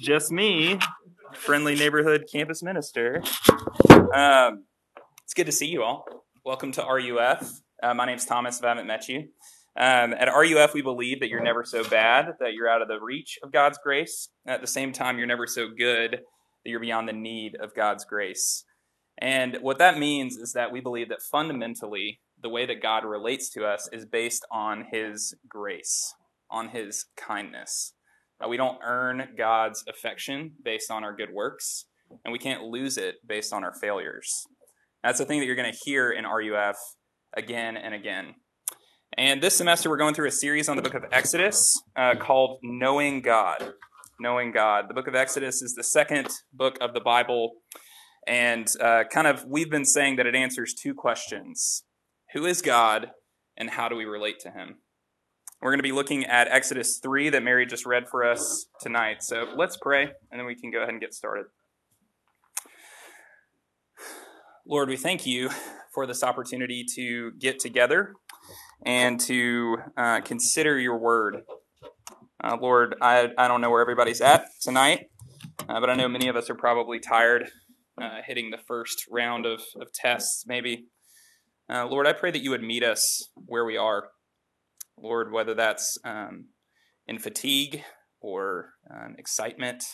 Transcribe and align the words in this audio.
just 0.00 0.30
me, 0.30 0.78
friendly 1.32 1.74
neighborhood 1.74 2.26
campus 2.30 2.62
minister. 2.62 3.22
Um, 4.14 4.64
it's 5.24 5.34
good 5.34 5.46
to 5.46 5.52
see 5.52 5.66
you 5.66 5.82
all. 5.82 6.04
Welcome 6.44 6.72
to 6.72 6.82
RUF. 6.82 7.60
Uh, 7.82 7.94
my 7.94 8.06
name's 8.06 8.24
Thomas, 8.24 8.58
if 8.58 8.64
I 8.64 8.68
haven't 8.68 8.86
met 8.86 9.08
you. 9.08 9.28
Um, 9.76 10.12
at 10.14 10.28
RUF, 10.28 10.74
we 10.74 10.82
believe 10.82 11.20
that 11.20 11.28
you're 11.28 11.42
never 11.42 11.64
so 11.64 11.84
bad 11.84 12.34
that 12.40 12.52
you're 12.54 12.68
out 12.68 12.82
of 12.82 12.88
the 12.88 13.00
reach 13.00 13.38
of 13.42 13.52
God's 13.52 13.78
grace. 13.82 14.28
At 14.46 14.60
the 14.60 14.66
same 14.66 14.92
time, 14.92 15.18
you're 15.18 15.26
never 15.26 15.46
so 15.46 15.68
good 15.68 16.12
that 16.12 16.70
you're 16.70 16.80
beyond 16.80 17.08
the 17.08 17.12
need 17.12 17.56
of 17.60 17.74
God's 17.74 18.04
grace. 18.04 18.64
And 19.18 19.58
what 19.60 19.78
that 19.78 19.98
means 19.98 20.36
is 20.36 20.52
that 20.52 20.72
we 20.72 20.80
believe 20.80 21.08
that 21.08 21.22
fundamentally, 21.22 22.20
the 22.40 22.48
way 22.48 22.66
that 22.66 22.82
God 22.82 23.04
relates 23.04 23.50
to 23.50 23.64
us 23.64 23.88
is 23.92 24.06
based 24.06 24.46
on 24.50 24.86
his 24.92 25.34
grace, 25.48 26.14
on 26.50 26.68
his 26.68 27.06
kindness. 27.16 27.94
We 28.46 28.56
don't 28.56 28.78
earn 28.84 29.28
God's 29.36 29.84
affection 29.88 30.52
based 30.64 30.90
on 30.90 31.02
our 31.02 31.14
good 31.14 31.30
works, 31.32 31.86
and 32.24 32.32
we 32.32 32.38
can't 32.38 32.62
lose 32.62 32.96
it 32.96 33.16
based 33.26 33.52
on 33.52 33.64
our 33.64 33.74
failures. 33.80 34.46
That's 35.02 35.18
the 35.18 35.24
thing 35.24 35.40
that 35.40 35.46
you're 35.46 35.56
going 35.56 35.72
to 35.72 35.78
hear 35.84 36.10
in 36.10 36.24
RUF 36.24 36.76
again 37.36 37.76
and 37.76 37.94
again. 37.94 38.34
And 39.16 39.42
this 39.42 39.56
semester, 39.56 39.90
we're 39.90 39.96
going 39.96 40.14
through 40.14 40.28
a 40.28 40.32
series 40.32 40.68
on 40.68 40.76
the 40.76 40.82
book 40.82 40.94
of 40.94 41.04
Exodus 41.10 41.82
uh, 41.96 42.14
called 42.14 42.58
Knowing 42.62 43.22
God. 43.22 43.72
Knowing 44.20 44.52
God. 44.52 44.84
The 44.88 44.94
book 44.94 45.08
of 45.08 45.14
Exodus 45.14 45.62
is 45.62 45.74
the 45.74 45.82
second 45.82 46.28
book 46.52 46.78
of 46.80 46.94
the 46.94 47.00
Bible. 47.00 47.52
And 48.26 48.68
uh, 48.80 49.04
kind 49.10 49.26
of, 49.26 49.44
we've 49.46 49.70
been 49.70 49.84
saying 49.84 50.16
that 50.16 50.26
it 50.26 50.34
answers 50.36 50.74
two 50.74 50.94
questions 50.94 51.84
Who 52.34 52.44
is 52.44 52.62
God, 52.62 53.10
and 53.56 53.70
how 53.70 53.88
do 53.88 53.96
we 53.96 54.04
relate 54.04 54.38
to 54.40 54.50
him? 54.50 54.76
We're 55.60 55.72
going 55.72 55.80
to 55.80 55.82
be 55.82 55.92
looking 55.92 56.24
at 56.24 56.46
Exodus 56.46 57.00
3 57.02 57.30
that 57.30 57.42
Mary 57.42 57.66
just 57.66 57.84
read 57.84 58.08
for 58.08 58.24
us 58.24 58.66
tonight. 58.80 59.24
So 59.24 59.44
let's 59.56 59.76
pray, 59.76 60.02
and 60.30 60.38
then 60.38 60.46
we 60.46 60.54
can 60.54 60.70
go 60.70 60.78
ahead 60.78 60.90
and 60.90 61.00
get 61.00 61.12
started. 61.12 61.46
Lord, 64.64 64.88
we 64.88 64.96
thank 64.96 65.26
you 65.26 65.50
for 65.92 66.06
this 66.06 66.22
opportunity 66.22 66.84
to 66.94 67.32
get 67.40 67.58
together 67.58 68.14
and 68.86 69.18
to 69.22 69.78
uh, 69.96 70.20
consider 70.20 70.78
your 70.78 70.96
word. 70.96 71.42
Uh, 72.42 72.56
Lord, 72.60 72.94
I, 73.02 73.30
I 73.36 73.48
don't 73.48 73.60
know 73.60 73.70
where 73.70 73.82
everybody's 73.82 74.20
at 74.20 74.46
tonight, 74.60 75.10
uh, 75.68 75.80
but 75.80 75.90
I 75.90 75.94
know 75.94 76.06
many 76.06 76.28
of 76.28 76.36
us 76.36 76.48
are 76.48 76.54
probably 76.54 77.00
tired 77.00 77.50
uh, 78.00 78.20
hitting 78.24 78.50
the 78.50 78.58
first 78.58 79.06
round 79.10 79.44
of, 79.44 79.62
of 79.80 79.92
tests, 79.92 80.44
maybe. 80.46 80.86
Uh, 81.68 81.84
Lord, 81.86 82.06
I 82.06 82.12
pray 82.12 82.30
that 82.30 82.42
you 82.44 82.50
would 82.50 82.62
meet 82.62 82.84
us 82.84 83.28
where 83.34 83.64
we 83.64 83.76
are. 83.76 84.10
Lord, 85.02 85.32
whether 85.32 85.54
that's 85.54 85.98
um, 86.04 86.46
in 87.06 87.18
fatigue 87.18 87.82
or 88.20 88.70
um, 88.90 89.14
excitement 89.18 89.84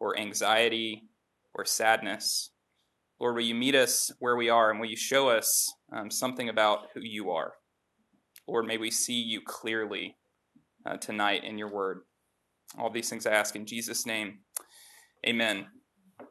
or 0.00 0.18
anxiety 0.18 1.04
or 1.54 1.64
sadness. 1.64 2.50
Lord, 3.20 3.36
will 3.36 3.42
you 3.42 3.54
meet 3.54 3.74
us 3.74 4.10
where 4.18 4.36
we 4.36 4.48
are 4.48 4.70
and 4.70 4.80
will 4.80 4.88
you 4.88 4.96
show 4.96 5.28
us 5.28 5.72
um, 5.92 6.10
something 6.10 6.48
about 6.48 6.86
who 6.94 7.00
you 7.00 7.30
are? 7.30 7.52
Lord, 8.46 8.66
may 8.66 8.76
we 8.76 8.90
see 8.90 9.20
you 9.20 9.40
clearly 9.40 10.16
uh, 10.84 10.96
tonight 10.96 11.44
in 11.44 11.56
your 11.56 11.72
word. 11.72 12.00
All 12.78 12.90
these 12.90 13.08
things 13.08 13.26
I 13.26 13.32
ask 13.32 13.56
in 13.56 13.66
Jesus' 13.66 14.04
name. 14.04 14.40
Amen. 15.26 15.66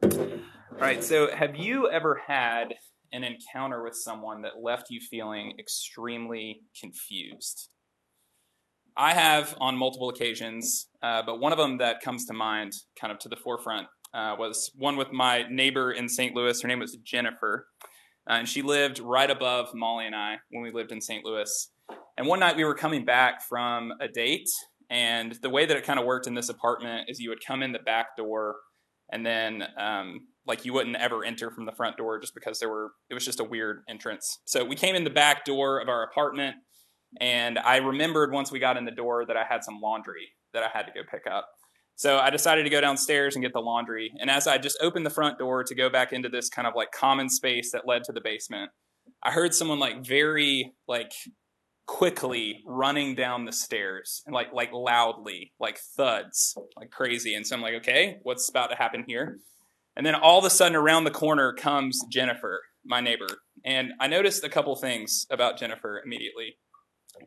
All 0.04 0.80
right, 0.80 1.04
so 1.04 1.34
have 1.34 1.56
you 1.56 1.90
ever 1.90 2.22
had 2.28 2.76
an 3.14 3.24
encounter 3.24 3.84
with 3.84 3.96
someone 3.96 4.42
that 4.42 4.62
left 4.62 4.90
you 4.90 5.00
feeling 5.00 5.54
extremely 5.58 6.62
confused? 6.80 7.70
I 8.95 9.13
have 9.13 9.55
on 9.59 9.77
multiple 9.77 10.09
occasions, 10.09 10.88
uh, 11.02 11.23
but 11.25 11.39
one 11.39 11.52
of 11.52 11.58
them 11.58 11.80
that 11.80 12.02
comes 12.02 12.25
to 12.25 12.33
mind, 12.33 12.73
kind 12.99 13.11
of 13.11 13.19
to 13.19 13.30
the 13.30 13.36
forefront, 13.36 13.88
uh, 14.13 14.36
was 14.38 14.72
one 14.75 14.97
with 14.97 15.11
my 15.11 15.45
neighbor 15.49 15.91
in 15.91 16.08
St. 16.08 16.36
Louis. 16.36 16.61
Her 16.61 16.67
name 16.67 16.80
was 16.80 16.95
Jennifer, 17.03 17.67
uh, 18.30 18.33
and 18.33 18.47
she 18.47 18.61
lived 18.61 18.99
right 18.99 19.30
above 19.30 19.73
Molly 19.73 20.05
and 20.05 20.15
I 20.15 20.36
when 20.52 20.64
we 20.64 20.71
lived 20.71 20.92
in 20.92 21.02
St. 21.02 21.26
Louis. 21.26 21.71
And 22.17 22.27
one 22.27 22.39
night 22.39 22.55
we 22.55 22.64
were 22.64 22.76
coming 22.76 23.03
back 23.03 23.42
from 23.42 23.93
a 23.99 24.08
date, 24.08 24.49
and 24.89 25.33
the 25.42 25.49
way 25.49 25.65
that 25.65 25.76
it 25.76 25.83
kind 25.83 25.99
of 25.99 26.05
worked 26.05 26.27
in 26.27 26.36
this 26.36 26.49
apartment 26.49 27.09
is 27.09 27.20
you 27.20 27.30
would 27.30 27.43
come 27.45 27.64
in 27.64 27.71
the 27.71 27.80
back 27.80 28.15
door, 28.15 28.58
and 29.11 29.26
then 29.26 29.64
um, 29.77 30.27
like 30.45 30.65
you 30.65 30.73
wouldn't 30.73 30.95
ever 30.98 31.23
enter 31.23 31.49
from 31.49 31.65
the 31.65 31.71
front 31.71 31.98
door 31.98 32.20
just 32.20 32.36
because 32.36 32.59
there 32.59 32.70
were 32.70 32.92
it 33.09 33.15
was 33.15 33.26
just 33.26 33.39
a 33.39 33.43
weird 33.43 33.82
entrance. 33.89 34.39
So 34.45 34.64
we 34.64 34.76
came 34.76 34.95
in 34.95 35.03
the 35.03 35.09
back 35.09 35.45
door 35.45 35.80
of 35.80 35.89
our 35.89 36.03
apartment 36.03 36.58
and 37.20 37.60
I 37.60 37.78
remembered 37.78 38.32
once 38.32 38.52
we 38.52 38.60
got 38.60 38.78
in 38.78 38.86
the 38.86 38.92
door 38.92 39.26
that 39.26 39.38
I 39.38 39.44
had 39.48 39.64
some 39.64 39.80
laundry 39.82 40.30
that 40.54 40.64
I 40.64 40.70
had 40.72 40.84
to 40.84 40.92
go 40.92 41.02
pick 41.10 41.26
up. 41.28 41.48
So 41.96 42.18
I 42.18 42.30
decided 42.30 42.64
to 42.64 42.70
go 42.70 42.82
downstairs 42.82 43.36
and 43.36 43.44
get 43.44 43.54
the 43.54 43.60
laundry. 43.60 44.12
And 44.20 44.30
as 44.30 44.48
I 44.48 44.58
just 44.58 44.78
opened 44.82 45.06
the 45.06 45.12
front 45.12 45.38
door 45.38 45.64
to 45.64 45.76
go 45.76 45.90
back 45.90 46.12
into 46.12 46.30
this 46.30 46.50
kind 46.50 46.68
of 46.68 46.74
like 46.76 46.92
common 46.92 47.30
space 47.30 47.72
that 47.72 47.88
led 47.88 48.04
to 48.06 48.12
the 48.12 48.22
basement, 48.22 48.72
I 49.22 49.32
heard 49.32 49.54
someone 49.54 49.80
like 49.80 50.06
very 50.06 50.74
like 50.88 51.12
quickly 51.86 52.64
running 52.66 53.14
down 53.14 53.45
the 53.45 53.52
stairs 53.52 54.24
and 54.26 54.34
like 54.34 54.54
like 54.54 54.72
loudly, 54.74 55.54
like 55.60 55.78
thuds, 55.78 56.56
like 56.78 56.90
crazy. 56.90 57.36
And 57.36 57.45
so 57.45 57.56
I'm 57.56 57.62
like, 57.62 57.76
okay, 57.76 58.18
what's 58.24 58.50
about 58.50 58.70
to 58.72 58.76
happen 58.76 59.04
here? 59.08 59.40
And 59.95 60.06
then 60.06 60.16
all 60.16 60.40
of 60.40 60.45
a 60.45 60.50
sudden 60.50 60.76
around 60.76 61.04
the 61.04 61.12
corner 61.12 61.54
comes 61.54 62.02
Jennifer, 62.10 62.62
my 62.84 63.02
neighbor. 63.02 63.28
And 63.64 63.92
I 64.00 64.08
noticed 64.08 64.44
a 64.44 64.50
couple 64.50 64.76
things 64.76 65.28
about 65.30 65.60
Jennifer 65.60 66.02
immediately. 66.04 66.58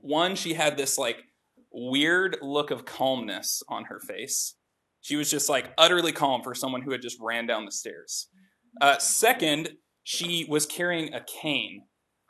One, 0.00 0.36
she 0.36 0.54
had 0.54 0.76
this 0.76 0.98
like 0.98 1.24
weird 1.72 2.38
look 2.42 2.70
of 2.70 2.84
calmness 2.84 3.62
on 3.68 3.84
her 3.84 4.00
face. 4.00 4.54
She 5.00 5.16
was 5.16 5.30
just 5.30 5.48
like 5.48 5.72
utterly 5.78 6.12
calm 6.12 6.42
for 6.42 6.54
someone 6.54 6.82
who 6.82 6.90
had 6.90 7.02
just 7.02 7.18
ran 7.20 7.46
down 7.46 7.64
the 7.64 7.72
stairs. 7.72 8.28
Uh, 8.80 8.98
second, 8.98 9.70
she 10.02 10.46
was 10.48 10.66
carrying 10.66 11.14
a 11.14 11.20
cane. 11.20 11.82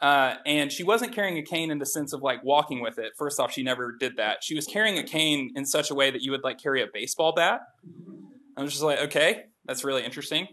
Uh, 0.03 0.35
and 0.45 0.71
she 0.71 0.85
wasn't 0.85 1.15
carrying 1.15 1.39
a 1.39 1.43
cane 1.43 1.71
in 1.71 1.79
the 1.79 1.87
sense 1.87 2.13
of 2.13 2.23
like 2.23 2.45
walking 2.45 2.83
with 2.83 2.99
it. 2.99 3.13
First 3.17 3.41
off, 3.41 3.53
she 3.53 3.63
never 3.63 3.97
did 3.99 4.17
that. 4.19 4.39
She 4.43 4.55
was 4.55 4.67
carrying 4.67 4.99
a 4.99 5.03
cane 5.03 5.53
in 5.57 5.65
such 5.65 5.91
a 5.91 5.95
way 5.95 6.11
that 6.11 6.21
you 6.21 6.33
would 6.33 6.45
like 6.45 6.61
carry 6.63 6.83
a 6.83 6.87
baseball 6.93 7.33
bat. 7.35 7.61
I 8.59 8.63
was 8.63 8.73
just 8.73 8.83
like, 8.83 9.01
okay, 9.01 9.45
that's 9.65 9.85
really 9.85 10.05
interesting. 10.05 10.49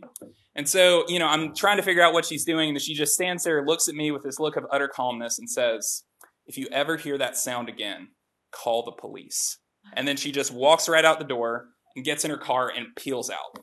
And 0.55 0.67
so, 0.67 1.03
you 1.07 1.19
know, 1.19 1.27
I'm 1.27 1.55
trying 1.55 1.77
to 1.77 1.83
figure 1.83 2.03
out 2.03 2.13
what 2.13 2.25
she's 2.25 2.45
doing, 2.45 2.69
and 2.69 2.81
she 2.81 2.93
just 2.93 3.13
stands 3.13 3.43
there, 3.43 3.65
looks 3.65 3.87
at 3.87 3.95
me 3.95 4.11
with 4.11 4.23
this 4.23 4.39
look 4.39 4.55
of 4.55 4.65
utter 4.71 4.87
calmness, 4.87 5.39
and 5.39 5.49
says, 5.49 6.03
if 6.45 6.57
you 6.57 6.67
ever 6.71 6.97
hear 6.97 7.17
that 7.17 7.37
sound 7.37 7.69
again, 7.69 8.09
call 8.51 8.83
the 8.83 8.91
police. 8.91 9.59
And 9.95 10.07
then 10.07 10.15
she 10.15 10.31
just 10.31 10.49
walks 10.49 10.87
right 10.87 11.03
out 11.03 11.19
the 11.19 11.25
door 11.25 11.65
and 11.93 12.05
gets 12.05 12.23
in 12.23 12.31
her 12.31 12.37
car 12.37 12.71
and 12.73 12.87
peels 12.95 13.29
out. 13.29 13.59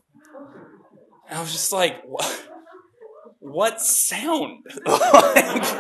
And 1.27 1.39
I 1.39 1.41
was 1.41 1.51
just 1.51 1.73
like, 1.73 2.03
what, 2.05 2.49
what 3.39 3.81
sound? 3.81 4.65
like, 4.87 5.73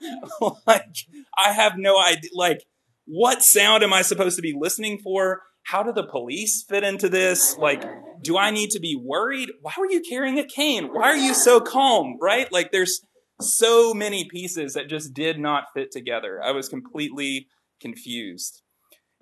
like, 0.66 0.94
I 1.36 1.52
have 1.52 1.72
no 1.76 2.00
idea. 2.00 2.30
Like, 2.32 2.64
what 3.06 3.42
sound 3.42 3.82
am 3.82 3.92
I 3.92 4.02
supposed 4.02 4.36
to 4.36 4.42
be 4.42 4.54
listening 4.56 4.98
for? 5.02 5.42
How 5.64 5.82
do 5.82 5.92
the 5.92 6.06
police 6.06 6.64
fit 6.68 6.84
into 6.84 7.08
this? 7.08 7.56
Like, 7.58 7.84
do 8.22 8.38
I 8.38 8.50
need 8.50 8.70
to 8.70 8.80
be 8.80 8.96
worried? 8.96 9.50
Why 9.62 9.72
were 9.78 9.90
you 9.90 10.00
carrying 10.08 10.38
a 10.38 10.46
cane? 10.46 10.90
Why 10.92 11.08
are 11.08 11.16
you 11.16 11.34
so 11.34 11.60
calm? 11.60 12.16
Right? 12.20 12.50
Like, 12.52 12.70
there's 12.72 13.04
so 13.40 13.94
many 13.94 14.24
pieces 14.24 14.74
that 14.74 14.88
just 14.88 15.14
did 15.14 15.38
not 15.38 15.64
fit 15.74 15.90
together. 15.90 16.40
I 16.42 16.52
was 16.52 16.68
completely 16.68 17.48
confused. 17.80 18.62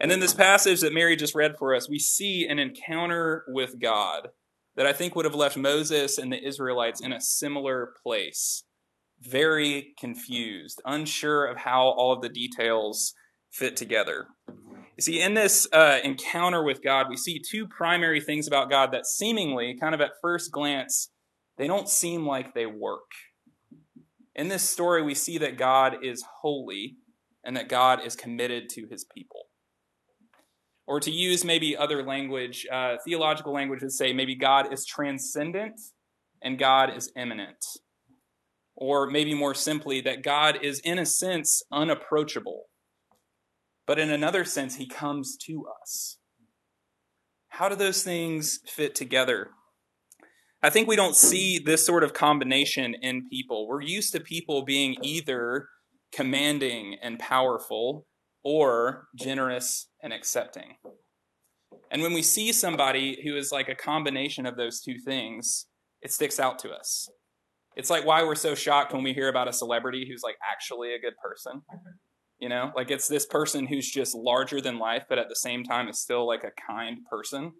And 0.01 0.11
then 0.11 0.21
this 0.21 0.35
passage 0.35 0.81
that 0.81 0.93
Mary 0.93 1.17
just 1.17 1.35
read 1.35 1.57
for 1.59 1.75
us, 1.75 1.89
we 1.89 1.99
see 1.99 2.47
an 2.47 2.59
encounter 2.59 3.45
with 3.49 3.81
God 3.81 4.29
that 4.77 4.87
I 4.87 4.93
think 4.93 5.17
would 5.17 5.25
have 5.25 5.35
left 5.35 5.57
Moses 5.57 6.19
and 6.19 6.33
the 6.33 6.43
Israelites 6.43 7.01
in 7.01 7.13
a 7.13 7.21
similar 7.21 7.95
place. 8.05 8.63
Very 9.21 9.95
confused, 9.99 10.81
unsure 10.85 11.47
of 11.47 11.57
how 11.57 11.89
all 11.89 12.13
of 12.13 12.23
the 12.23 12.29
details 12.29 13.13
fit 13.51 13.77
together. 13.77 14.27
You 14.47 15.03
see, 15.03 15.21
in 15.21 15.35
this 15.35 15.67
uh, 15.73 15.99
encounter 16.05 16.63
with 16.63 16.83
God, 16.83 17.07
we 17.09 17.17
see 17.17 17.41
two 17.41 17.67
primary 17.67 18.21
things 18.21 18.47
about 18.47 18.71
God 18.71 18.93
that 18.93 19.07
seemingly, 19.07 19.77
kind 19.81 19.95
of 19.95 20.01
at 20.01 20.13
first 20.23 20.53
glance, 20.53 21.11
they 21.57 21.67
don't 21.67 21.89
seem 21.89 22.25
like 22.25 22.55
they 22.55 22.67
work. 22.67 23.11
In 24.39 24.47
this 24.47 24.63
story, 24.63 25.03
we 25.03 25.17
see 25.17 25.37
that 25.39 25.59
God 25.59 25.97
is 26.05 26.25
holy 26.43 26.97
and 27.45 27.57
that 27.57 27.69
God 27.69 28.07
is 28.07 28.15
committed 28.15 28.69
to 28.71 28.87
his 28.89 29.05
people. 29.05 29.47
Or 30.87 31.01
to 31.01 31.11
use 31.11 31.45
maybe 31.45 31.77
other 31.77 32.05
language, 32.05 32.65
uh, 32.73 32.99
theological 33.05 33.53
language 33.53 33.83
would 33.83 33.93
say 33.93 34.13
maybe 34.13 34.37
God 34.37 34.73
is 34.73 34.87
transcendent 34.87 35.81
and 36.41 36.57
God 36.57 36.97
is 36.97 37.11
immanent. 37.17 37.65
Or 38.77 39.11
maybe 39.11 39.35
more 39.35 39.57
simply, 39.57 40.01
that 40.03 40.23
God 40.23 40.61
is 40.63 40.79
in 40.85 41.01
a 41.01 41.05
sense 41.05 41.61
unapproachable. 41.73 42.67
But 43.89 43.99
in 43.99 44.09
another 44.09 44.45
sense, 44.45 44.77
he 44.77 44.87
comes 44.87 45.37
to 45.47 45.67
us. 45.83 46.19
How 47.49 47.69
do 47.69 47.75
those 47.75 48.05
things 48.05 48.61
fit 48.69 48.95
together? 48.95 49.51
I 50.63 50.71
think 50.71 50.89
we 50.89 50.97
don't 50.97 51.15
see 51.15 51.59
this 51.59 51.87
sort 51.87 52.03
of 52.03 52.13
combination 52.13 52.95
in 53.01 53.29
people. 53.29 53.69
We're 53.69 53.81
used 53.81 54.13
to 54.13 54.21
people 54.21 54.65
being 54.65 54.97
either 55.03 55.69
commanding 56.11 56.97
and 57.01 57.19
powerful 57.19 58.07
or 58.43 59.07
generous 59.17 59.89
and 60.03 60.13
accepting. 60.13 60.77
And 61.91 62.03
when 62.03 62.13
we 62.13 62.23
see 62.23 62.53
somebody 62.53 63.21
who 63.23 63.37
is 63.37 63.53
like 63.53 63.69
a 63.69 63.75
combination 63.75 64.47
of 64.47 64.57
those 64.57 64.81
two 64.81 64.99
things, 64.99 65.67
it 66.03 66.13
sticks 66.13 66.41
out 66.41 66.59
to 66.61 66.71
us. 66.71 67.09
It's 67.77 67.91
like 67.91 68.05
why 68.05 68.25
we're 68.25 68.35
so 68.35 68.57
shocked 68.57 68.93
when 68.93 69.05
we 69.05 69.13
hear 69.13 69.29
about 69.29 69.49
a 69.49 69.53
celebrity 69.53 70.09
who's 70.09 70.23
like 70.25 70.37
actually 70.51 70.93
a 70.93 70.99
good 70.99 71.15
person. 71.23 71.63
You 72.41 72.49
know, 72.49 72.73
like 72.75 72.91
it's 72.91 73.07
this 73.07 73.27
person 73.27 73.67
who's 73.67 73.89
just 73.89 74.15
larger 74.15 74.61
than 74.61 74.79
life, 74.79 75.05
but 75.09 75.19
at 75.19 75.29
the 75.29 75.37
same 75.37 75.63
time 75.63 75.89
is 75.89 76.01
still 76.01 76.27
like 76.27 76.43
a 76.43 76.51
kind 76.67 76.99
person. 77.09 77.53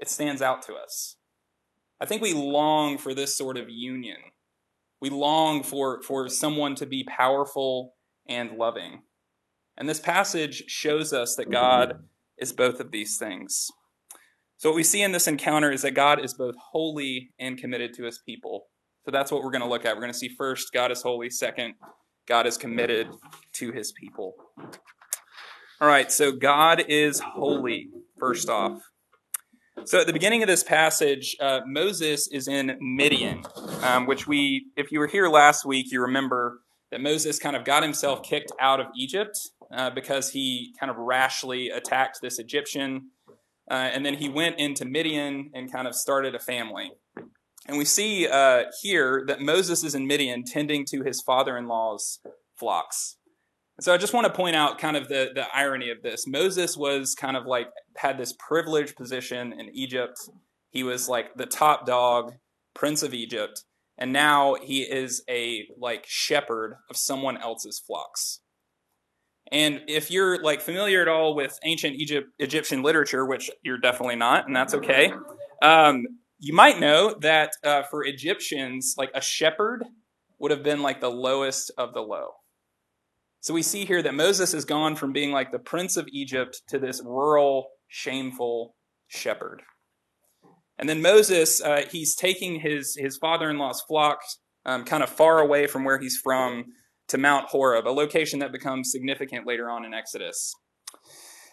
It 0.00 0.08
stands 0.08 0.42
out 0.42 0.62
to 0.62 0.74
us. 0.74 1.16
I 2.00 2.06
think 2.06 2.22
we 2.22 2.32
long 2.32 2.98
for 2.98 3.14
this 3.14 3.36
sort 3.36 3.56
of 3.56 3.68
union. 3.68 4.16
We 5.00 5.10
long 5.10 5.62
for, 5.62 6.02
for 6.02 6.28
someone 6.28 6.74
to 6.76 6.86
be 6.86 7.04
powerful 7.04 7.94
and 8.28 8.56
loving. 8.56 9.02
And 9.76 9.88
this 9.88 10.00
passage 10.00 10.64
shows 10.66 11.12
us 11.12 11.36
that 11.36 11.50
God 11.50 12.04
is 12.38 12.52
both 12.52 12.80
of 12.80 12.90
these 12.90 13.16
things. 13.16 13.70
So, 14.56 14.68
what 14.68 14.76
we 14.76 14.82
see 14.82 15.00
in 15.00 15.12
this 15.12 15.26
encounter 15.26 15.70
is 15.70 15.82
that 15.82 15.92
God 15.92 16.22
is 16.22 16.34
both 16.34 16.54
holy 16.72 17.32
and 17.38 17.56
committed 17.56 17.94
to 17.94 18.04
his 18.04 18.18
people. 18.18 18.66
So, 19.06 19.10
that's 19.10 19.32
what 19.32 19.42
we're 19.42 19.50
going 19.50 19.62
to 19.62 19.68
look 19.68 19.86
at. 19.86 19.94
We're 19.94 20.02
going 20.02 20.12
to 20.12 20.18
see 20.18 20.34
first, 20.36 20.72
God 20.74 20.90
is 20.92 21.00
holy. 21.00 21.30
Second, 21.30 21.74
God 22.28 22.46
is 22.46 22.58
committed 22.58 23.08
to 23.54 23.72
his 23.72 23.92
people. 23.92 24.34
All 25.80 25.88
right, 25.88 26.12
so 26.12 26.30
God 26.30 26.84
is 26.88 27.20
holy, 27.20 27.88
first 28.18 28.50
off. 28.50 28.82
So 29.84 30.00
at 30.00 30.06
the 30.06 30.12
beginning 30.12 30.42
of 30.42 30.46
this 30.46 30.62
passage, 30.62 31.36
uh, 31.40 31.60
Moses 31.66 32.28
is 32.28 32.48
in 32.48 32.76
Midian, 32.80 33.44
um, 33.82 34.06
which 34.06 34.26
we, 34.26 34.66
if 34.76 34.92
you 34.92 35.00
were 35.00 35.06
here 35.06 35.28
last 35.28 35.64
week, 35.64 35.90
you 35.90 36.02
remember 36.02 36.60
that 36.90 37.00
Moses 37.00 37.38
kind 37.38 37.56
of 37.56 37.64
got 37.64 37.82
himself 37.82 38.22
kicked 38.22 38.52
out 38.60 38.80
of 38.80 38.86
Egypt 38.96 39.38
uh, 39.72 39.90
because 39.90 40.30
he 40.30 40.74
kind 40.78 40.90
of 40.90 40.96
rashly 40.96 41.70
attacked 41.70 42.20
this 42.20 42.38
Egyptian. 42.38 43.10
Uh, 43.70 43.74
and 43.74 44.04
then 44.04 44.14
he 44.14 44.28
went 44.28 44.58
into 44.58 44.84
Midian 44.84 45.50
and 45.54 45.72
kind 45.72 45.86
of 45.86 45.94
started 45.94 46.34
a 46.34 46.40
family. 46.40 46.92
And 47.66 47.78
we 47.78 47.84
see 47.84 48.26
uh, 48.26 48.64
here 48.82 49.24
that 49.28 49.40
Moses 49.40 49.84
is 49.84 49.94
in 49.94 50.06
Midian 50.06 50.44
tending 50.44 50.84
to 50.86 51.02
his 51.02 51.20
father 51.20 51.56
in 51.56 51.68
law's 51.68 52.20
flocks. 52.56 53.16
So 53.80 53.94
I 53.94 53.96
just 53.96 54.12
want 54.12 54.26
to 54.26 54.32
point 54.32 54.56
out 54.56 54.78
kind 54.78 54.96
of 54.96 55.08
the, 55.08 55.30
the 55.34 55.46
irony 55.54 55.90
of 55.90 56.02
this. 56.02 56.26
Moses 56.26 56.76
was 56.76 57.14
kind 57.14 57.36
of 57.36 57.46
like 57.46 57.68
had 57.96 58.18
this 58.18 58.34
privileged 58.38 58.94
position 58.94 59.54
in 59.58 59.70
Egypt. 59.72 60.18
He 60.70 60.82
was 60.82 61.08
like 61.08 61.34
the 61.36 61.46
top 61.46 61.86
dog, 61.86 62.34
prince 62.74 63.02
of 63.02 63.14
Egypt, 63.14 63.64
and 63.96 64.12
now 64.12 64.56
he 64.62 64.82
is 64.82 65.22
a 65.28 65.66
like 65.78 66.04
shepherd 66.06 66.76
of 66.90 66.96
someone 66.96 67.38
else's 67.38 67.82
flocks. 67.84 68.40
And 69.50 69.80
if 69.88 70.10
you're 70.10 70.42
like 70.42 70.60
familiar 70.60 71.00
at 71.00 71.08
all 71.08 71.34
with 71.34 71.58
ancient 71.64 71.96
Egypt 71.96 72.28
Egyptian 72.38 72.82
literature, 72.82 73.24
which 73.24 73.50
you're 73.62 73.78
definitely 73.78 74.16
not, 74.16 74.46
and 74.46 74.54
that's 74.54 74.74
okay, 74.74 75.12
um, 75.62 76.04
you 76.38 76.54
might 76.54 76.80
know 76.80 77.14
that 77.20 77.52
uh, 77.64 77.82
for 77.90 78.04
Egyptians, 78.04 78.94
like 78.98 79.10
a 79.14 79.22
shepherd 79.22 79.84
would 80.38 80.50
have 80.50 80.62
been 80.62 80.82
like 80.82 81.00
the 81.00 81.10
lowest 81.10 81.70
of 81.78 81.94
the 81.94 82.00
low. 82.00 82.28
So 83.40 83.54
we 83.54 83.62
see 83.62 83.86
here 83.86 84.02
that 84.02 84.14
Moses 84.14 84.52
has 84.52 84.66
gone 84.66 84.96
from 84.96 85.12
being 85.12 85.32
like 85.32 85.50
the 85.50 85.58
prince 85.58 85.96
of 85.96 86.06
Egypt 86.12 86.60
to 86.68 86.78
this 86.78 87.02
rural, 87.02 87.70
shameful 87.88 88.74
shepherd. 89.08 89.62
And 90.78 90.88
then 90.88 91.00
Moses, 91.00 91.62
uh, 91.62 91.82
he's 91.90 92.14
taking 92.14 92.60
his, 92.60 92.96
his 92.98 93.16
father 93.16 93.50
in 93.50 93.58
law's 93.58 93.82
flock 93.88 94.20
um, 94.66 94.84
kind 94.84 95.02
of 95.02 95.08
far 95.08 95.40
away 95.40 95.66
from 95.66 95.84
where 95.84 95.98
he's 95.98 96.18
from 96.22 96.66
to 97.08 97.18
Mount 97.18 97.46
Horeb, 97.46 97.86
a 97.86 97.90
location 97.90 98.38
that 98.40 98.52
becomes 98.52 98.92
significant 98.92 99.46
later 99.46 99.70
on 99.70 99.84
in 99.84 99.94
Exodus. 99.94 100.54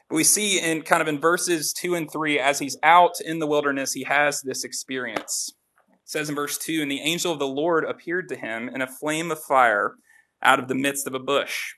We 0.09 0.23
see 0.23 0.59
in 0.59 0.81
kind 0.83 1.01
of 1.01 1.07
in 1.07 1.19
verses 1.19 1.73
2 1.73 1.95
and 1.95 2.11
3, 2.11 2.39
as 2.39 2.59
he's 2.59 2.77
out 2.83 3.19
in 3.23 3.39
the 3.39 3.47
wilderness, 3.47 3.93
he 3.93 4.03
has 4.03 4.41
this 4.41 4.63
experience. 4.63 5.53
It 5.89 5.99
says 6.09 6.29
in 6.29 6.35
verse 6.35 6.57
2 6.57 6.81
And 6.81 6.91
the 6.91 7.01
angel 7.01 7.31
of 7.31 7.39
the 7.39 7.47
Lord 7.47 7.85
appeared 7.85 8.29
to 8.29 8.35
him 8.35 8.69
in 8.69 8.81
a 8.81 8.87
flame 8.87 9.31
of 9.31 9.41
fire 9.41 9.95
out 10.41 10.59
of 10.59 10.67
the 10.67 10.75
midst 10.75 11.07
of 11.07 11.13
a 11.13 11.19
bush. 11.19 11.73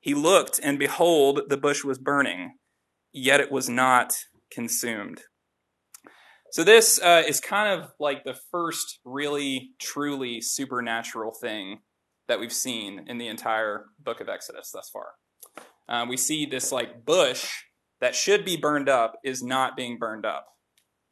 He 0.00 0.14
looked, 0.14 0.58
and 0.62 0.78
behold, 0.78 1.42
the 1.48 1.58
bush 1.58 1.84
was 1.84 1.98
burning, 1.98 2.54
yet 3.12 3.40
it 3.40 3.52
was 3.52 3.68
not 3.68 4.14
consumed. 4.50 5.22
So, 6.52 6.64
this 6.64 7.00
uh, 7.00 7.22
is 7.26 7.38
kind 7.38 7.80
of 7.80 7.90
like 8.00 8.24
the 8.24 8.36
first 8.50 8.98
really, 9.04 9.70
truly 9.78 10.40
supernatural 10.40 11.32
thing 11.32 11.80
that 12.26 12.40
we've 12.40 12.52
seen 12.52 13.04
in 13.06 13.18
the 13.18 13.28
entire 13.28 13.86
book 13.98 14.20
of 14.20 14.28
Exodus 14.28 14.70
thus 14.72 14.90
far. 14.90 15.12
Uh, 15.88 16.06
we 16.08 16.16
see 16.16 16.46
this 16.46 16.72
like 16.72 17.04
bush 17.04 17.46
that 18.00 18.14
should 18.14 18.44
be 18.44 18.56
burned 18.56 18.88
up 18.88 19.18
is 19.22 19.42
not 19.42 19.76
being 19.76 19.98
burned 19.98 20.24
up. 20.24 20.46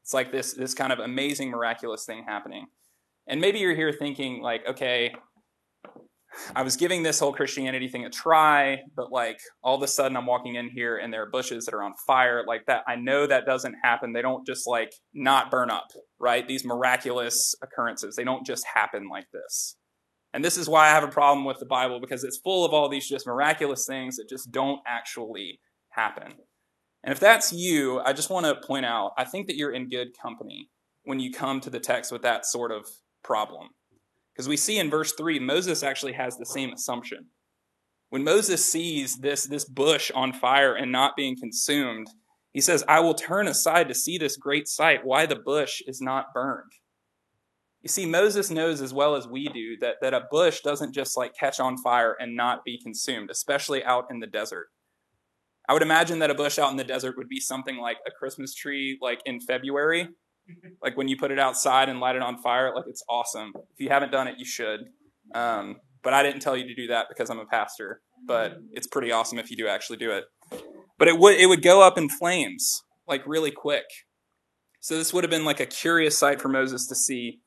It's 0.02 0.14
like 0.14 0.32
this, 0.32 0.54
this 0.54 0.74
kind 0.74 0.92
of 0.92 1.00
amazing, 1.00 1.50
miraculous 1.50 2.04
thing 2.04 2.24
happening. 2.26 2.66
And 3.26 3.40
maybe 3.40 3.58
you're 3.58 3.74
here 3.74 3.92
thinking, 3.92 4.40
like, 4.40 4.66
okay, 4.66 5.14
I 6.54 6.62
was 6.62 6.76
giving 6.76 7.02
this 7.02 7.20
whole 7.20 7.32
Christianity 7.32 7.88
thing 7.88 8.04
a 8.04 8.10
try, 8.10 8.78
but 8.94 9.10
like 9.10 9.40
all 9.62 9.76
of 9.76 9.82
a 9.82 9.88
sudden 9.88 10.16
I'm 10.16 10.26
walking 10.26 10.54
in 10.54 10.68
here 10.68 10.96
and 10.96 11.12
there 11.12 11.22
are 11.22 11.30
bushes 11.30 11.64
that 11.64 11.74
are 11.74 11.82
on 11.82 11.94
fire 12.06 12.44
like 12.46 12.66
that. 12.66 12.82
I 12.86 12.96
know 12.96 13.26
that 13.26 13.46
doesn't 13.46 13.76
happen. 13.82 14.12
They 14.12 14.22
don't 14.22 14.46
just 14.46 14.66
like 14.66 14.92
not 15.14 15.50
burn 15.50 15.70
up, 15.70 15.88
right? 16.18 16.46
These 16.46 16.64
miraculous 16.64 17.54
occurrences, 17.62 18.16
they 18.16 18.24
don't 18.24 18.46
just 18.46 18.64
happen 18.72 19.08
like 19.10 19.26
this. 19.32 19.76
And 20.34 20.44
this 20.44 20.58
is 20.58 20.68
why 20.68 20.86
I 20.86 20.90
have 20.90 21.04
a 21.04 21.08
problem 21.08 21.44
with 21.44 21.58
the 21.58 21.66
Bible 21.66 22.00
because 22.00 22.22
it's 22.22 22.38
full 22.38 22.64
of 22.64 22.72
all 22.72 22.88
these 22.88 23.08
just 23.08 23.26
miraculous 23.26 23.86
things 23.86 24.16
that 24.16 24.28
just 24.28 24.52
don't 24.52 24.80
actually 24.86 25.60
happen. 25.90 26.34
And 27.02 27.12
if 27.12 27.20
that's 27.20 27.52
you, 27.52 28.00
I 28.00 28.12
just 28.12 28.30
want 28.30 28.46
to 28.46 28.66
point 28.66 28.84
out 28.84 29.12
I 29.16 29.24
think 29.24 29.46
that 29.46 29.56
you're 29.56 29.72
in 29.72 29.88
good 29.88 30.08
company 30.20 30.68
when 31.04 31.20
you 31.20 31.32
come 31.32 31.60
to 31.60 31.70
the 31.70 31.80
text 31.80 32.12
with 32.12 32.22
that 32.22 32.44
sort 32.44 32.70
of 32.70 32.86
problem. 33.24 33.68
Because 34.38 34.48
we 34.48 34.56
see 34.56 34.78
in 34.78 34.88
verse 34.88 35.14
3, 35.14 35.40
Moses 35.40 35.82
actually 35.82 36.12
has 36.12 36.36
the 36.36 36.46
same 36.46 36.72
assumption. 36.72 37.26
When 38.10 38.22
Moses 38.22 38.64
sees 38.64 39.16
this, 39.16 39.44
this 39.44 39.64
bush 39.64 40.12
on 40.14 40.32
fire 40.32 40.76
and 40.76 40.92
not 40.92 41.16
being 41.16 41.36
consumed, 41.36 42.06
he 42.52 42.60
says, 42.60 42.84
I 42.86 43.00
will 43.00 43.14
turn 43.14 43.48
aside 43.48 43.88
to 43.88 43.96
see 43.96 44.16
this 44.16 44.36
great 44.36 44.68
sight, 44.68 45.00
why 45.02 45.26
the 45.26 45.34
bush 45.34 45.82
is 45.88 46.00
not 46.00 46.32
burned. 46.32 46.70
You 47.82 47.88
see, 47.88 48.06
Moses 48.06 48.48
knows 48.48 48.80
as 48.80 48.94
well 48.94 49.16
as 49.16 49.26
we 49.26 49.48
do 49.48 49.76
that, 49.80 49.96
that 50.02 50.14
a 50.14 50.28
bush 50.30 50.60
doesn't 50.60 50.94
just 50.94 51.16
like 51.16 51.34
catch 51.36 51.58
on 51.58 51.76
fire 51.76 52.16
and 52.20 52.36
not 52.36 52.64
be 52.64 52.80
consumed, 52.80 53.30
especially 53.32 53.82
out 53.82 54.06
in 54.08 54.20
the 54.20 54.28
desert. 54.28 54.68
I 55.68 55.72
would 55.72 55.82
imagine 55.82 56.20
that 56.20 56.30
a 56.30 56.34
bush 56.34 56.60
out 56.60 56.70
in 56.70 56.76
the 56.76 56.84
desert 56.84 57.16
would 57.16 57.28
be 57.28 57.40
something 57.40 57.78
like 57.78 57.98
a 58.06 58.12
Christmas 58.12 58.54
tree, 58.54 58.98
like 59.02 59.20
in 59.26 59.40
February, 59.40 60.08
like 60.82 60.96
when 60.96 61.08
you 61.08 61.16
put 61.16 61.30
it 61.30 61.38
outside 61.38 61.88
and 61.88 62.00
light 62.00 62.16
it 62.16 62.22
on 62.22 62.38
fire, 62.38 62.74
like 62.74 62.86
it's 62.88 63.04
awesome. 63.08 63.52
If 63.56 63.80
you 63.80 63.88
haven't 63.88 64.12
done 64.12 64.28
it, 64.28 64.38
you 64.38 64.44
should. 64.44 64.80
Um, 65.34 65.76
but 66.02 66.14
I 66.14 66.22
didn't 66.22 66.40
tell 66.40 66.56
you 66.56 66.66
to 66.66 66.74
do 66.74 66.86
that 66.88 67.06
because 67.08 67.30
I'm 67.30 67.38
a 67.38 67.46
pastor. 67.46 68.00
But 68.26 68.58
it's 68.72 68.86
pretty 68.86 69.12
awesome 69.12 69.38
if 69.38 69.50
you 69.50 69.56
do 69.56 69.68
actually 69.68 69.98
do 69.98 70.10
it. 70.10 70.24
But 70.98 71.08
it 71.08 71.18
would 71.18 71.36
it 71.38 71.46
would 71.46 71.62
go 71.62 71.82
up 71.82 71.98
in 71.98 72.08
flames 72.08 72.82
like 73.06 73.26
really 73.26 73.50
quick. 73.50 73.84
So 74.80 74.96
this 74.96 75.12
would 75.12 75.24
have 75.24 75.30
been 75.30 75.44
like 75.44 75.60
a 75.60 75.66
curious 75.66 76.18
sight 76.18 76.40
for 76.40 76.48
Moses 76.48 76.86
to 76.88 76.94
see. 76.94 77.40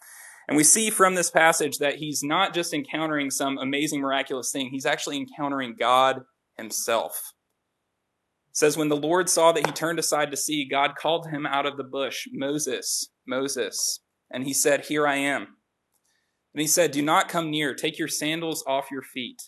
And 0.47 0.57
we 0.57 0.63
see 0.63 0.89
from 0.89 1.15
this 1.15 1.31
passage 1.31 1.77
that 1.77 1.95
he's 1.95 2.21
not 2.23 2.53
just 2.53 2.73
encountering 2.73 3.31
some 3.31 3.57
amazing 3.57 4.01
miraculous 4.01 4.51
thing, 4.51 4.69
he's 4.69 4.85
actually 4.85 5.17
encountering 5.17 5.75
God 5.79 6.21
himself. 6.57 7.33
Says, 8.53 8.77
When 8.77 8.89
the 8.89 8.97
Lord 8.97 9.29
saw 9.29 9.51
that 9.51 9.65
he 9.65 9.71
turned 9.71 9.99
aside 9.99 10.31
to 10.31 10.37
see, 10.37 10.67
God 10.67 10.95
called 10.95 11.27
him 11.29 11.45
out 11.45 11.65
of 11.65 11.77
the 11.77 11.83
bush, 11.83 12.27
Moses, 12.31 13.09
Moses. 13.25 14.01
And 14.29 14.43
he 14.43 14.53
said, 14.53 14.85
Here 14.85 15.07
I 15.07 15.15
am. 15.15 15.55
And 16.53 16.61
he 16.61 16.67
said, 16.67 16.91
Do 16.91 17.01
not 17.01 17.29
come 17.29 17.49
near. 17.49 17.73
Take 17.73 17.97
your 17.97 18.07
sandals 18.07 18.63
off 18.67 18.91
your 18.91 19.01
feet, 19.01 19.41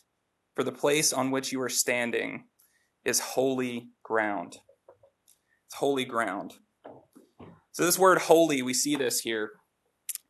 for 0.56 0.64
the 0.64 0.72
place 0.72 1.12
on 1.12 1.32
which 1.32 1.52
you 1.52 1.62
are 1.62 1.70
standing 1.70 2.46
is 3.04 3.20
holy 3.20 3.90
ground. 4.04 4.58
It's 5.68 5.76
holy 5.76 6.06
ground. 6.06 6.54
So, 7.72 7.84
this 7.84 8.00
word 8.00 8.20
holy, 8.20 8.62
we 8.62 8.74
see 8.74 8.96
this 8.96 9.22
here. 9.22 9.52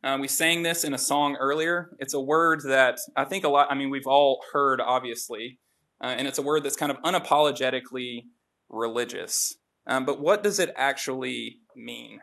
Uh, 0.02 0.18
we 0.20 0.28
sang 0.28 0.62
this 0.62 0.84
in 0.84 0.92
a 0.92 0.98
song 0.98 1.36
earlier. 1.36 1.90
It's 1.98 2.14
a 2.14 2.20
word 2.20 2.62
that 2.66 2.98
I 3.16 3.24
think 3.24 3.44
a 3.44 3.48
lot, 3.48 3.68
I 3.70 3.74
mean, 3.74 3.88
we've 3.88 4.06
all 4.06 4.42
heard, 4.52 4.80
obviously. 4.80 5.58
Uh, 6.02 6.08
and 6.08 6.28
it's 6.28 6.38
a 6.38 6.42
word 6.42 6.62
that's 6.62 6.76
kind 6.76 6.92
of 6.92 7.00
unapologetically 7.02 8.24
religious. 8.68 9.56
Um, 9.86 10.04
but 10.04 10.20
what 10.20 10.42
does 10.42 10.58
it 10.58 10.70
actually 10.76 11.58
mean? 11.76 12.20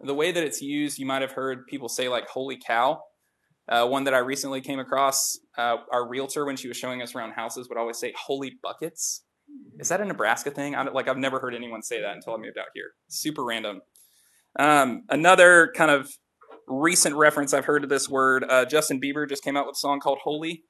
The 0.00 0.14
way 0.14 0.32
that 0.32 0.42
it's 0.42 0.60
used, 0.60 0.98
you 0.98 1.06
might 1.06 1.22
have 1.22 1.32
heard 1.32 1.66
people 1.66 1.88
say, 1.88 2.08
like, 2.08 2.28
holy 2.28 2.58
cow. 2.64 3.02
Uh, 3.68 3.86
one 3.86 4.04
that 4.04 4.14
I 4.14 4.18
recently 4.18 4.60
came 4.60 4.80
across, 4.80 5.38
uh, 5.56 5.76
our 5.92 6.08
realtor, 6.08 6.44
when 6.44 6.56
she 6.56 6.66
was 6.66 6.76
showing 6.76 7.02
us 7.02 7.14
around 7.14 7.32
houses, 7.32 7.68
would 7.68 7.78
always 7.78 7.98
say, 7.98 8.12
holy 8.16 8.58
buckets. 8.62 9.22
Is 9.78 9.88
that 9.88 10.00
a 10.00 10.04
Nebraska 10.04 10.50
thing? 10.50 10.74
I 10.74 10.82
like, 10.82 11.08
I've 11.08 11.16
never 11.16 11.38
heard 11.38 11.54
anyone 11.54 11.82
say 11.82 12.00
that 12.00 12.14
until 12.14 12.34
I 12.34 12.38
moved 12.38 12.58
out 12.58 12.66
here. 12.74 12.90
Super 13.08 13.44
random. 13.44 13.82
Um, 14.58 15.04
another 15.08 15.72
kind 15.76 15.90
of 15.90 16.10
recent 16.66 17.16
reference 17.16 17.52
I've 17.52 17.64
heard 17.64 17.82
to 17.82 17.88
this 17.88 18.08
word, 18.08 18.44
uh, 18.48 18.64
Justin 18.64 19.00
Bieber 19.00 19.28
just 19.28 19.44
came 19.44 19.56
out 19.56 19.66
with 19.66 19.74
a 19.74 19.78
song 19.78 20.00
called 20.00 20.18
Holy. 20.22 20.64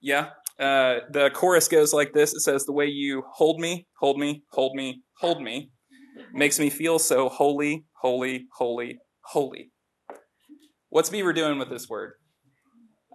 Yeah, 0.00 0.30
uh, 0.60 1.00
the 1.10 1.30
chorus 1.30 1.68
goes 1.68 1.94
like 1.94 2.12
this 2.12 2.34
it 2.34 2.40
says, 2.40 2.66
The 2.66 2.72
way 2.72 2.86
you 2.86 3.24
hold 3.32 3.58
me, 3.58 3.86
hold 3.98 4.18
me, 4.18 4.44
hold 4.50 4.74
me, 4.76 5.02
hold 5.18 5.42
me. 5.42 5.70
Makes 6.34 6.58
me 6.58 6.68
feel 6.68 6.98
so 6.98 7.28
holy, 7.28 7.86
holy, 8.02 8.46
holy, 8.56 8.98
holy. 9.22 9.70
What's 10.90 11.08
Bieber 11.08 11.34
doing 11.34 11.58
with 11.58 11.70
this 11.70 11.88
word? 11.88 12.12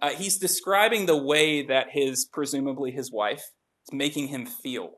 Uh, 0.02 0.10
he's 0.10 0.38
describing 0.38 1.06
the 1.06 1.16
way 1.16 1.64
that 1.64 1.88
his, 1.92 2.24
presumably 2.24 2.90
his 2.90 3.12
wife, 3.12 3.44
is 3.86 3.92
making 3.92 4.28
him 4.28 4.44
feel. 4.44 4.90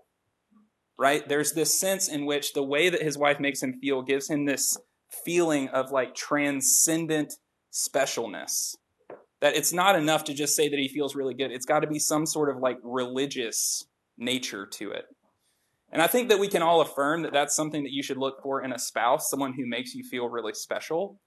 Right? 0.99 1.29
There's 1.29 1.53
this 1.53 1.79
sense 1.79 2.09
in 2.09 2.25
which 2.25 2.55
the 2.55 2.63
way 2.63 2.89
that 2.89 3.03
his 3.03 3.19
wife 3.19 3.39
makes 3.39 3.63
him 3.63 3.79
feel 3.81 4.03
gives 4.03 4.29
him 4.29 4.47
this 4.47 4.77
feeling 5.25 5.69
of 5.69 5.91
like 5.91 6.15
transcendent 6.15 7.35
specialness. 7.73 8.75
That 9.41 9.55
it's 9.55 9.73
not 9.73 9.97
enough 9.97 10.25
to 10.25 10.35
just 10.35 10.57
say 10.57 10.69
that 10.69 10.79
he 10.79 10.89
feels 10.89 11.15
really 11.15 11.35
good. 11.35 11.53
It's 11.53 11.67
got 11.67 11.81
to 11.81 11.87
be 11.87 11.99
some 11.99 12.27
sort 12.27 12.51
of 12.51 12.61
like 12.61 12.79
religious 12.83 13.85
nature 14.17 14.67
to 14.67 14.91
it. 14.91 15.05
And 15.91 16.03
I 16.03 16.07
think 16.07 16.29
that 16.29 16.41
we 16.41 16.49
can 16.49 16.63
all 16.63 16.81
affirm 16.81 17.23
that 17.23 17.33
that's 17.33 17.55
something 17.55 17.83
that 17.85 17.93
you 17.93 18.03
should 18.03 18.19
look 18.19 18.43
for 18.43 18.63
in 18.63 18.73
a 18.73 18.79
spouse, 18.79 19.31
someone 19.31 19.55
who 19.55 19.67
makes 19.67 19.95
you 19.95 20.05
feel 20.05 20.29
really 20.29 20.53
special. 20.53 21.21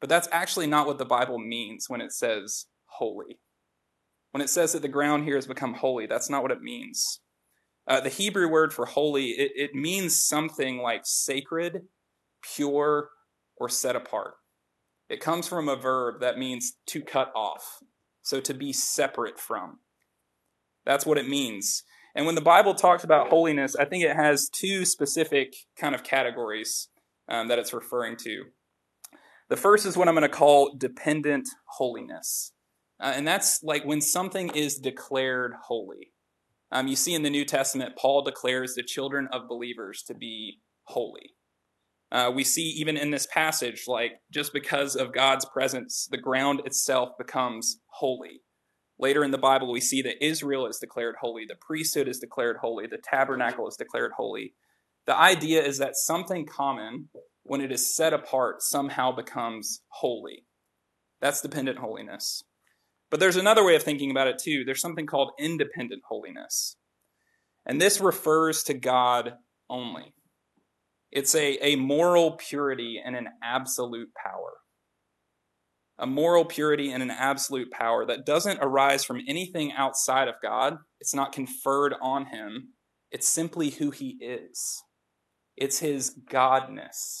But 0.00 0.10
that's 0.10 0.28
actually 0.32 0.66
not 0.66 0.86
what 0.86 0.98
the 0.98 1.04
Bible 1.06 1.38
means 1.38 1.88
when 1.88 2.00
it 2.00 2.12
says 2.12 2.66
holy. 2.86 3.38
When 4.32 4.42
it 4.42 4.50
says 4.50 4.72
that 4.72 4.82
the 4.82 4.88
ground 4.88 5.24
here 5.24 5.36
has 5.36 5.46
become 5.46 5.74
holy, 5.74 6.06
that's 6.06 6.28
not 6.28 6.42
what 6.42 6.50
it 6.50 6.60
means. 6.60 7.20
Uh, 7.86 8.00
the 8.00 8.08
Hebrew 8.08 8.48
word 8.48 8.72
for 8.72 8.86
holy, 8.86 9.28
it, 9.28 9.52
it 9.54 9.74
means 9.74 10.20
something 10.20 10.78
like 10.78 11.02
sacred, 11.04 11.82
pure, 12.42 13.10
or 13.56 13.68
set 13.68 13.96
apart. 13.96 14.34
It 15.08 15.20
comes 15.20 15.46
from 15.46 15.68
a 15.68 15.76
verb 15.76 16.20
that 16.20 16.38
means 16.38 16.74
to 16.86 17.02
cut 17.02 17.30
off, 17.34 17.82
so 18.22 18.40
to 18.40 18.54
be 18.54 18.72
separate 18.72 19.38
from. 19.38 19.80
That's 20.86 21.06
what 21.06 21.18
it 21.18 21.28
means. 21.28 21.84
And 22.14 22.26
when 22.26 22.34
the 22.34 22.40
Bible 22.40 22.74
talks 22.74 23.04
about 23.04 23.28
holiness, 23.28 23.74
I 23.74 23.84
think 23.84 24.04
it 24.04 24.14
has 24.14 24.48
two 24.48 24.84
specific 24.84 25.54
kind 25.76 25.94
of 25.94 26.04
categories 26.04 26.88
um, 27.28 27.48
that 27.48 27.58
it's 27.58 27.72
referring 27.72 28.16
to. 28.18 28.44
The 29.48 29.56
first 29.56 29.84
is 29.84 29.96
what 29.96 30.08
I'm 30.08 30.14
going 30.14 30.22
to 30.22 30.28
call 30.28 30.74
dependent 30.76 31.48
holiness. 31.66 32.52
Uh, 33.00 33.12
and 33.14 33.26
that's 33.26 33.62
like 33.62 33.84
when 33.84 34.00
something 34.00 34.50
is 34.50 34.78
declared 34.78 35.54
holy. 35.64 36.12
Um, 36.70 36.86
you 36.86 36.96
see 36.96 37.14
in 37.14 37.22
the 37.22 37.30
New 37.30 37.44
Testament, 37.44 37.96
Paul 37.96 38.22
declares 38.22 38.74
the 38.74 38.82
children 38.82 39.28
of 39.32 39.48
believers 39.48 40.02
to 40.06 40.14
be 40.14 40.60
holy. 40.84 41.34
Uh, 42.14 42.30
we 42.30 42.44
see 42.44 42.62
even 42.62 42.96
in 42.96 43.10
this 43.10 43.26
passage, 43.26 43.84
like 43.88 44.12
just 44.30 44.52
because 44.52 44.94
of 44.94 45.12
God's 45.12 45.44
presence, 45.46 46.06
the 46.08 46.16
ground 46.16 46.62
itself 46.64 47.18
becomes 47.18 47.80
holy. 47.86 48.42
Later 49.00 49.24
in 49.24 49.32
the 49.32 49.38
Bible, 49.38 49.72
we 49.72 49.80
see 49.80 50.00
that 50.02 50.24
Israel 50.24 50.68
is 50.68 50.78
declared 50.78 51.16
holy, 51.20 51.44
the 51.44 51.56
priesthood 51.60 52.06
is 52.06 52.20
declared 52.20 52.58
holy, 52.58 52.86
the 52.86 53.02
tabernacle 53.02 53.66
is 53.66 53.74
declared 53.74 54.12
holy. 54.16 54.54
The 55.08 55.16
idea 55.16 55.60
is 55.64 55.78
that 55.78 55.96
something 55.96 56.46
common, 56.46 57.08
when 57.42 57.60
it 57.60 57.72
is 57.72 57.92
set 57.92 58.12
apart, 58.12 58.62
somehow 58.62 59.10
becomes 59.10 59.82
holy. 59.88 60.46
That's 61.20 61.42
dependent 61.42 61.78
holiness. 61.80 62.44
But 63.10 63.18
there's 63.18 63.34
another 63.34 63.64
way 63.64 63.74
of 63.74 63.82
thinking 63.82 64.12
about 64.12 64.28
it 64.28 64.38
too. 64.38 64.62
There's 64.64 64.80
something 64.80 65.06
called 65.06 65.32
independent 65.36 66.02
holiness. 66.08 66.76
And 67.66 67.80
this 67.80 68.00
refers 68.00 68.62
to 68.64 68.74
God 68.74 69.32
only. 69.68 70.14
It's 71.14 71.36
a, 71.36 71.64
a 71.64 71.76
moral 71.76 72.32
purity 72.32 73.00
and 73.02 73.14
an 73.14 73.28
absolute 73.40 74.08
power. 74.14 74.54
A 75.96 76.08
moral 76.08 76.44
purity 76.44 76.90
and 76.90 77.04
an 77.04 77.12
absolute 77.12 77.70
power 77.70 78.04
that 78.04 78.26
doesn't 78.26 78.58
arise 78.60 79.04
from 79.04 79.20
anything 79.28 79.72
outside 79.72 80.26
of 80.26 80.34
God. 80.42 80.78
It's 80.98 81.14
not 81.14 81.32
conferred 81.32 81.94
on 82.02 82.26
him. 82.26 82.70
It's 83.12 83.28
simply 83.28 83.70
who 83.70 83.92
he 83.92 84.18
is. 84.20 84.82
It's 85.56 85.78
his 85.78 86.18
godness. 86.28 87.20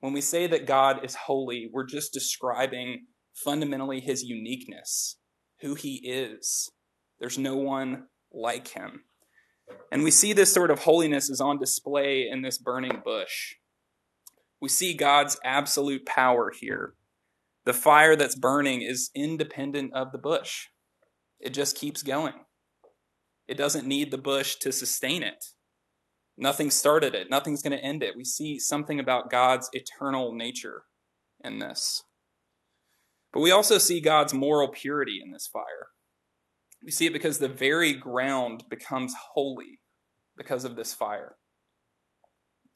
When 0.00 0.12
we 0.12 0.20
say 0.20 0.48
that 0.48 0.66
God 0.66 1.04
is 1.04 1.14
holy, 1.14 1.70
we're 1.72 1.86
just 1.86 2.12
describing 2.12 3.06
fundamentally 3.44 4.00
his 4.00 4.24
uniqueness, 4.24 5.18
who 5.60 5.76
he 5.76 6.00
is. 6.04 6.68
There's 7.20 7.38
no 7.38 7.54
one 7.54 8.06
like 8.32 8.68
him. 8.68 9.04
And 9.90 10.02
we 10.02 10.10
see 10.10 10.32
this 10.32 10.52
sort 10.52 10.70
of 10.70 10.80
holiness 10.80 11.30
is 11.30 11.40
on 11.40 11.58
display 11.58 12.28
in 12.28 12.42
this 12.42 12.58
burning 12.58 13.00
bush. 13.04 13.54
We 14.60 14.68
see 14.68 14.94
God's 14.94 15.38
absolute 15.44 16.06
power 16.06 16.50
here. 16.50 16.94
The 17.64 17.72
fire 17.72 18.16
that's 18.16 18.34
burning 18.34 18.82
is 18.82 19.10
independent 19.14 19.94
of 19.94 20.12
the 20.12 20.18
bush, 20.18 20.68
it 21.40 21.54
just 21.54 21.76
keeps 21.76 22.02
going. 22.02 22.34
It 23.46 23.56
doesn't 23.56 23.86
need 23.86 24.10
the 24.10 24.18
bush 24.18 24.56
to 24.56 24.72
sustain 24.72 25.22
it. 25.22 25.44
Nothing 26.36 26.70
started 26.70 27.14
it, 27.14 27.30
nothing's 27.30 27.62
going 27.62 27.76
to 27.76 27.84
end 27.84 28.02
it. 28.02 28.16
We 28.16 28.24
see 28.24 28.58
something 28.58 28.98
about 28.98 29.30
God's 29.30 29.68
eternal 29.72 30.34
nature 30.34 30.84
in 31.42 31.58
this. 31.58 32.02
But 33.32 33.40
we 33.40 33.50
also 33.50 33.78
see 33.78 34.00
God's 34.00 34.34
moral 34.34 34.68
purity 34.68 35.20
in 35.24 35.32
this 35.32 35.46
fire. 35.46 35.88
We 36.84 36.90
see 36.90 37.06
it 37.06 37.12
because 37.14 37.38
the 37.38 37.48
very 37.48 37.94
ground 37.94 38.64
becomes 38.68 39.14
holy 39.32 39.80
because 40.36 40.64
of 40.64 40.76
this 40.76 40.92
fire. 40.92 41.36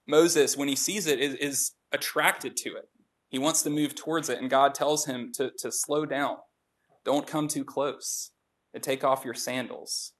Moses, 0.07 0.57
when 0.57 0.69
he 0.69 0.77
sees 0.77 1.07
it, 1.07 1.21
is, 1.21 1.35
is 1.35 1.73
attracted 1.93 2.57
to 2.57 2.71
it. 2.71 2.89
He 3.29 3.39
wants 3.39 3.63
to 3.63 3.71
move 3.71 3.95
towards 3.95 4.31
it, 4.31 4.41
and 4.41 4.49
God 4.49 4.75
tells 4.75 5.05
him 5.05 5.31
to, 5.35 5.51
to 5.59 5.71
slow 5.71 6.07
down. 6.07 6.37
Don't 7.05 7.27
come 7.27 7.49
too 7.49 7.65
close 7.65 8.31
and 8.73 8.83
take 8.83 9.05
off 9.05 9.25
your 9.25 9.35
sandals. 9.35 10.13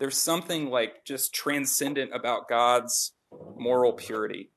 There's 0.00 0.18
something 0.18 0.68
like 0.68 1.04
just 1.04 1.32
transcendent 1.32 2.10
about 2.12 2.48
God's 2.48 3.12
moral 3.56 3.92
purity. 3.92 4.50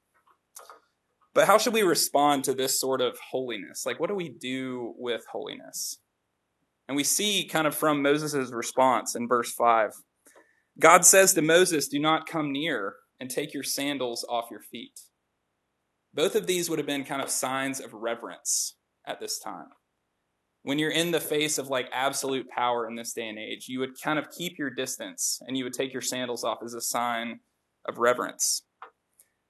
But 1.36 1.46
how 1.46 1.60
should 1.60 1.74
we 1.74 1.84
respond 1.84 2.44
to 2.46 2.56
this 2.56 2.80
sort 2.80 3.02
of 3.02 3.20
holiness? 3.30 3.86
Like, 3.86 4.00
what 4.00 4.10
do 4.10 4.16
we 4.16 4.30
do 4.30 4.96
with 4.98 5.24
holiness? 5.32 6.00
And 6.88 6.96
we 6.96 7.04
see 7.04 7.46
kind 7.46 7.68
of 7.68 7.76
from 7.76 8.02
Moses' 8.02 8.52
response 8.52 9.16
in 9.16 9.28
verse 9.28 9.52
5. 9.52 9.92
God 10.80 11.06
says 11.06 11.34
to 11.34 11.42
Moses, 11.42 11.88
Do 11.88 12.00
not 12.00 12.28
come 12.28 12.52
near 12.52 12.96
and 13.20 13.30
take 13.30 13.54
your 13.54 13.64
sandals 13.64 14.26
off 14.30 14.52
your 14.52 14.62
feet. 14.62 15.00
Both 16.14 16.36
of 16.36 16.48
these 16.48 16.70
would 16.70 16.80
have 16.80 16.86
been 16.88 17.04
kind 17.04 17.22
of 17.22 17.30
signs 17.30 17.80
of 17.80 17.94
reverence 17.94 18.76
at 19.06 19.20
this 19.20 19.40
time. 19.40 19.68
When 20.64 20.80
you're 20.80 20.92
in 20.92 21.12
the 21.12 21.20
face 21.20 21.58
of 21.58 21.70
like 21.70 21.90
absolute 21.94 22.50
power 22.50 22.88
in 22.88 22.96
this 22.96 23.14
day 23.14 23.28
and 23.28 23.40
age, 23.40 23.68
you 23.68 23.80
would 23.80 24.02
kind 24.02 24.20
of 24.20 24.30
keep 24.30 24.58
your 24.58 24.70
distance 24.70 25.40
and 25.48 25.58
you 25.58 25.64
would 25.64 25.74
take 25.74 25.94
your 25.94 26.02
sandals 26.02 26.44
off 26.44 26.60
as 26.64 26.74
a 26.74 26.82
sign 26.82 27.40
of 27.88 27.98
reverence. 27.98 28.64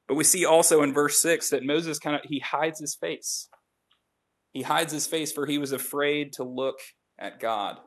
But 0.08 0.16
we 0.16 0.24
see 0.24 0.46
also 0.46 0.84
in 0.84 0.94
verse 0.94 1.22
6 1.22 1.50
that 1.50 1.66
Moses 1.66 2.00
kind 2.00 2.16
of 2.16 2.22
he 2.26 2.40
hides 2.40 2.80
his 2.80 2.96
face. 2.96 3.50
He 4.54 4.62
hides 4.62 4.94
his 4.94 5.08
face 5.08 5.32
for 5.32 5.46
he 5.46 5.58
was 5.58 5.72
afraid 5.72 6.34
to 6.34 6.44
look 6.44 6.78
at 7.20 7.40
God. 7.40 7.78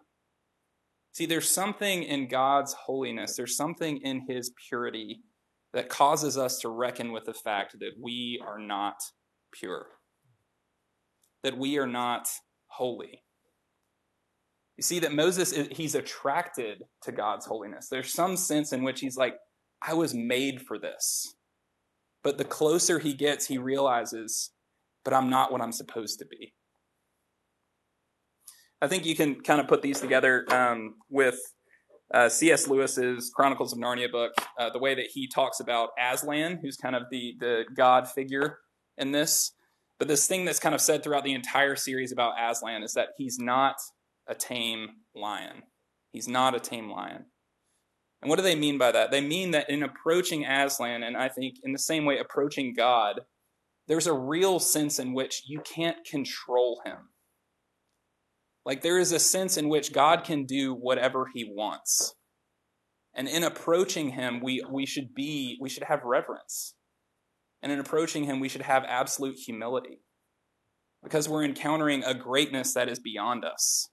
See, 1.13 1.27
there's 1.27 1.51
something 1.51 2.03
in 2.03 2.29
God's 2.29 2.73
holiness, 2.73 3.37
there's 3.37 3.57
something 3.57 3.99
in 3.99 4.27
his 4.29 4.53
purity 4.69 5.23
that 5.73 5.89
causes 5.89 6.37
us 6.37 6.59
to 6.61 6.69
reckon 6.69 7.13
with 7.13 7.25
the 7.25 7.35
fact 7.35 7.79
that 7.79 7.93
we 8.01 8.41
are 8.45 8.59
not 8.59 8.97
pure, 9.53 9.87
that 11.43 11.57
we 11.57 11.79
are 11.79 11.87
not 11.87 12.29
holy. 12.67 13.23
You 14.77 14.83
see 14.83 15.01
that 15.01 15.13
Moses, 15.13 15.53
he's 15.73 15.95
attracted 15.95 16.85
to 17.03 17.13
God's 17.13 17.45
holiness. 17.45 17.89
There's 17.89 18.13
some 18.13 18.37
sense 18.37 18.73
in 18.73 18.83
which 18.83 19.01
he's 19.01 19.17
like, 19.17 19.35
I 19.83 19.95
was 19.95 20.15
made 20.15 20.63
for 20.63 20.79
this. 20.79 21.35
But 22.23 22.39
the 22.39 22.45
closer 22.45 22.99
he 22.99 23.15
gets, 23.15 23.47
he 23.47 23.59
realizes, 23.59 24.51
but 25.05 25.15
I'm 25.15 25.31
not 25.31 25.53
what 25.53 25.61
I'm 25.61 25.73
supposed 25.73 26.19
to 26.21 26.27
be. 26.27 26.55
I 28.83 28.89
think 28.89 29.05
you 29.05 29.15
can 29.15 29.41
kind 29.41 29.61
of 29.61 29.69
put 29.69 29.83
these 29.83 30.01
together 30.01 30.47
um, 30.53 30.95
with 31.11 31.39
uh, 32.13 32.29
C.S. 32.29 32.67
Lewis's 32.67 33.31
Chronicles 33.35 33.73
of 33.73 33.79
Narnia 33.79 34.11
book, 34.11 34.33
uh, 34.59 34.71
the 34.71 34.79
way 34.79 34.95
that 34.95 35.07
he 35.13 35.29
talks 35.29 35.61
about 35.61 35.91
Aslan, 36.01 36.59
who's 36.63 36.77
kind 36.77 36.97
of 36.97 37.05
the 37.11 37.37
the 37.39 37.65
god 37.77 38.09
figure 38.09 38.59
in 38.97 39.13
this. 39.13 39.53
But 39.99 40.09
this 40.09 40.27
thing 40.27 40.45
that's 40.45 40.59
kind 40.59 40.75
of 40.75 40.81
said 40.81 41.03
throughout 41.03 41.25
the 41.25 41.35
entire 41.35 41.77
series 41.77 42.11
about 42.11 42.35
Aslan 42.41 42.83
is 42.83 42.95
that 42.95 43.09
he's 43.19 43.39
not 43.39 43.77
a 44.27 44.35
tame 44.35 44.89
lion. 45.15 45.63
He's 46.13 46.27
not 46.27 46.55
a 46.55 46.61
tame 46.61 46.91
lion. 46.91 47.27
And 48.23 48.29
what 48.29 48.37
do 48.37 48.43
they 48.43 48.55
mean 48.55 48.79
by 48.79 48.93
that? 48.93 49.11
They 49.11 49.21
mean 49.21 49.51
that 49.51 49.69
in 49.69 49.83
approaching 49.83 50.45
Aslan, 50.45 51.03
and 51.03 51.17
I 51.17 51.29
think 51.29 51.57
in 51.63 51.73
the 51.73 51.79
same 51.79 52.07
way 52.07 52.19
approaching 52.19 52.75
God, 52.75 53.21
there's 53.89 54.07
a 54.07 54.13
real 54.13 54.59
sense 54.59 54.99
in 54.99 55.13
which 55.13 55.43
you 55.47 55.61
can't 55.61 56.05
control 56.05 56.81
him. 56.85 57.10
Like 58.71 58.83
there 58.83 59.01
is 59.01 59.11
a 59.11 59.19
sense 59.19 59.57
in 59.57 59.69
which 59.69 59.93
God 59.93 60.23
can 60.23 60.45
do 60.45 60.73
whatever 60.73 61.27
he 61.35 61.43
wants. 61.43 62.15
And 63.17 63.27
in 63.27 63.43
approaching 63.43 64.11
him, 64.11 64.41
we, 64.41 64.63
we 64.71 64.87
should 64.87 65.13
be, 65.13 65.59
we 65.61 65.69
should 65.69 65.83
have 65.83 66.05
reverence. 66.05 66.77
And 67.65 67.73
in 67.73 67.81
approaching 67.81 68.23
him, 68.23 68.39
we 68.39 68.49
should 68.49 68.63
have 68.63 68.85
absolute 68.87 69.35
humility. 69.35 70.03
Because 71.03 71.29
we're 71.29 71.43
encountering 71.43 72.05
a 72.05 72.15
greatness 72.15 72.73
that 72.75 72.89
is 72.89 73.01
beyond 73.01 73.45
us. 73.45 73.89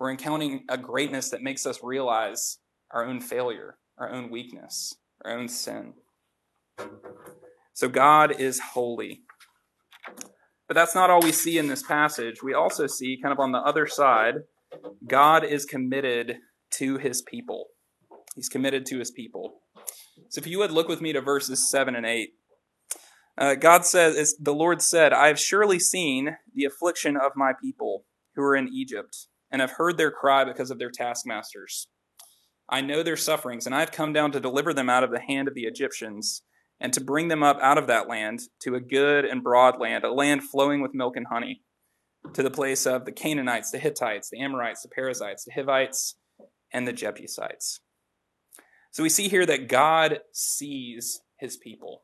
We're 0.00 0.10
encountering 0.10 0.64
a 0.68 0.76
greatness 0.76 1.30
that 1.30 1.42
makes 1.44 1.64
us 1.64 1.78
realize 1.80 2.58
our 2.90 3.06
own 3.06 3.20
failure, 3.20 3.78
our 3.96 4.10
own 4.10 4.28
weakness, 4.28 4.92
our 5.24 5.38
own 5.38 5.46
sin. 5.46 5.92
So 7.74 7.88
God 7.88 8.40
is 8.40 8.58
holy. 8.58 9.20
But 10.70 10.76
that's 10.76 10.94
not 10.94 11.10
all 11.10 11.20
we 11.20 11.32
see 11.32 11.58
in 11.58 11.66
this 11.66 11.82
passage. 11.82 12.44
We 12.44 12.54
also 12.54 12.86
see, 12.86 13.18
kind 13.20 13.32
of 13.32 13.40
on 13.40 13.50
the 13.50 13.58
other 13.58 13.88
side, 13.88 14.44
God 15.04 15.42
is 15.42 15.64
committed 15.64 16.36
to 16.74 16.96
his 16.96 17.22
people. 17.22 17.70
He's 18.36 18.48
committed 18.48 18.86
to 18.86 19.00
his 19.00 19.10
people. 19.10 19.62
So 20.28 20.38
if 20.38 20.46
you 20.46 20.58
would 20.60 20.70
look 20.70 20.86
with 20.86 21.00
me 21.00 21.12
to 21.12 21.20
verses 21.20 21.68
7 21.68 21.96
and 21.96 22.06
8. 22.06 22.34
Uh, 23.36 23.54
God 23.56 23.84
says, 23.84 24.36
the 24.38 24.54
Lord 24.54 24.80
said, 24.80 25.12
I 25.12 25.26
have 25.26 25.40
surely 25.40 25.80
seen 25.80 26.36
the 26.54 26.66
affliction 26.66 27.16
of 27.16 27.32
my 27.34 27.50
people 27.60 28.04
who 28.36 28.42
are 28.42 28.54
in 28.54 28.68
Egypt, 28.72 29.26
and 29.50 29.60
have 29.60 29.72
heard 29.72 29.98
their 29.98 30.12
cry 30.12 30.44
because 30.44 30.70
of 30.70 30.78
their 30.78 30.92
taskmasters. 30.92 31.88
I 32.68 32.80
know 32.80 33.02
their 33.02 33.16
sufferings, 33.16 33.66
and 33.66 33.74
I 33.74 33.80
have 33.80 33.90
come 33.90 34.12
down 34.12 34.30
to 34.30 34.38
deliver 34.38 34.72
them 34.72 34.88
out 34.88 35.02
of 35.02 35.10
the 35.10 35.20
hand 35.20 35.48
of 35.48 35.54
the 35.54 35.64
Egyptians, 35.64 36.42
and 36.80 36.92
to 36.92 37.00
bring 37.00 37.28
them 37.28 37.42
up 37.42 37.58
out 37.60 37.78
of 37.78 37.86
that 37.88 38.08
land 38.08 38.40
to 38.60 38.74
a 38.74 38.80
good 38.80 39.24
and 39.24 39.42
broad 39.42 39.78
land, 39.78 40.04
a 40.04 40.12
land 40.12 40.42
flowing 40.42 40.80
with 40.80 40.94
milk 40.94 41.16
and 41.16 41.26
honey, 41.26 41.62
to 42.32 42.42
the 42.42 42.50
place 42.50 42.86
of 42.86 43.04
the 43.04 43.12
Canaanites, 43.12 43.70
the 43.70 43.78
Hittites, 43.78 44.30
the 44.30 44.40
Amorites, 44.40 44.82
the 44.82 44.88
Perizzites, 44.88 45.44
the 45.44 45.52
Hivites, 45.52 46.16
and 46.72 46.86
the 46.86 46.92
Jebusites. 46.92 47.80
So 48.92 49.02
we 49.02 49.08
see 49.08 49.28
here 49.28 49.46
that 49.46 49.68
God 49.68 50.20
sees 50.32 51.20
his 51.38 51.56
people. 51.56 52.02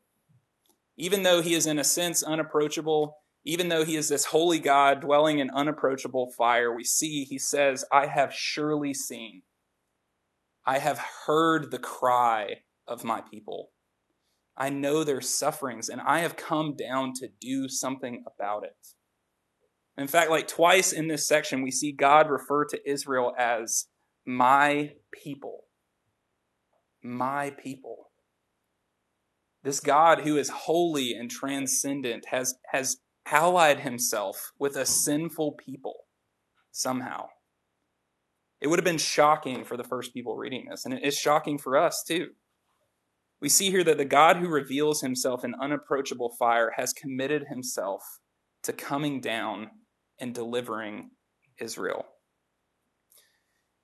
Even 0.95 1.23
though 1.23 1.41
he 1.41 1.53
is 1.53 1.67
in 1.67 1.77
a 1.77 1.83
sense 1.83 2.23
unapproachable, 2.23 3.17
even 3.45 3.69
though 3.69 3.85
he 3.85 3.95
is 3.95 4.09
this 4.09 4.25
holy 4.25 4.59
God 4.59 5.01
dwelling 5.01 5.39
in 5.39 5.49
unapproachable 5.49 6.31
fire, 6.37 6.73
we 6.73 6.83
see 6.83 7.23
he 7.23 7.37
says, 7.37 7.85
I 7.91 8.07
have 8.07 8.33
surely 8.33 8.93
seen. 8.93 9.43
I 10.65 10.79
have 10.79 10.99
heard 11.25 11.71
the 11.71 11.79
cry 11.79 12.61
of 12.87 13.03
my 13.03 13.21
people. 13.21 13.69
I 14.57 14.69
know 14.69 15.03
their 15.03 15.21
sufferings, 15.21 15.87
and 15.87 16.01
I 16.01 16.19
have 16.19 16.35
come 16.35 16.75
down 16.75 17.13
to 17.17 17.29
do 17.39 17.69
something 17.69 18.23
about 18.25 18.63
it. 18.63 18.75
In 19.97 20.07
fact, 20.07 20.31
like 20.31 20.47
twice 20.47 20.91
in 20.91 21.07
this 21.07 21.27
section, 21.27 21.61
we 21.61 21.71
see 21.71 21.91
God 21.91 22.29
refer 22.29 22.65
to 22.65 22.89
Israel 22.89 23.33
as 23.37 23.85
my 24.25 24.93
people. 25.11 25.65
My 27.03 27.51
people. 27.51 28.09
This 29.63 29.79
God 29.79 30.21
who 30.21 30.37
is 30.37 30.49
holy 30.49 31.13
and 31.13 31.29
transcendent 31.29 32.25
has, 32.31 32.55
has 32.71 32.97
allied 33.25 33.81
himself 33.81 34.51
with 34.59 34.75
a 34.75 34.85
sinful 34.85 35.53
people 35.53 36.05
somehow. 36.71 37.27
It 38.59 38.67
would 38.67 38.79
have 38.79 38.85
been 38.85 38.97
shocking 38.97 39.63
for 39.63 39.77
the 39.77 39.83
first 39.83 40.13
people 40.13 40.35
reading 40.35 40.67
this, 40.69 40.85
and 40.85 40.93
it 40.93 41.03
is 41.03 41.15
shocking 41.15 41.57
for 41.57 41.77
us 41.77 42.03
too. 42.07 42.29
We 43.41 43.49
see 43.49 43.69
here 43.69 43.83
that 43.83 43.97
the 43.97 44.05
God 44.05 44.37
who 44.37 44.47
reveals 44.47 45.01
himself 45.01 45.43
in 45.43 45.53
unapproachable 45.61 46.35
fire 46.39 46.73
has 46.75 46.93
committed 46.93 47.45
himself 47.49 48.01
to 48.63 48.73
coming 48.73 49.21
down 49.21 49.67
and 50.19 50.33
delivering 50.33 51.11
Israel. 51.59 52.05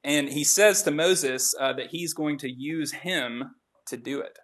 And 0.04 0.30
he 0.30 0.44
says 0.44 0.84
to 0.84 0.92
Moses 0.92 1.54
uh, 1.60 1.74
that 1.74 1.92
he's 1.92 2.14
going 2.14 2.38
to 2.40 2.52
use 2.52 2.92
him 2.92 3.44
to 3.88 3.98
do 3.98 4.20
it. 4.20 4.38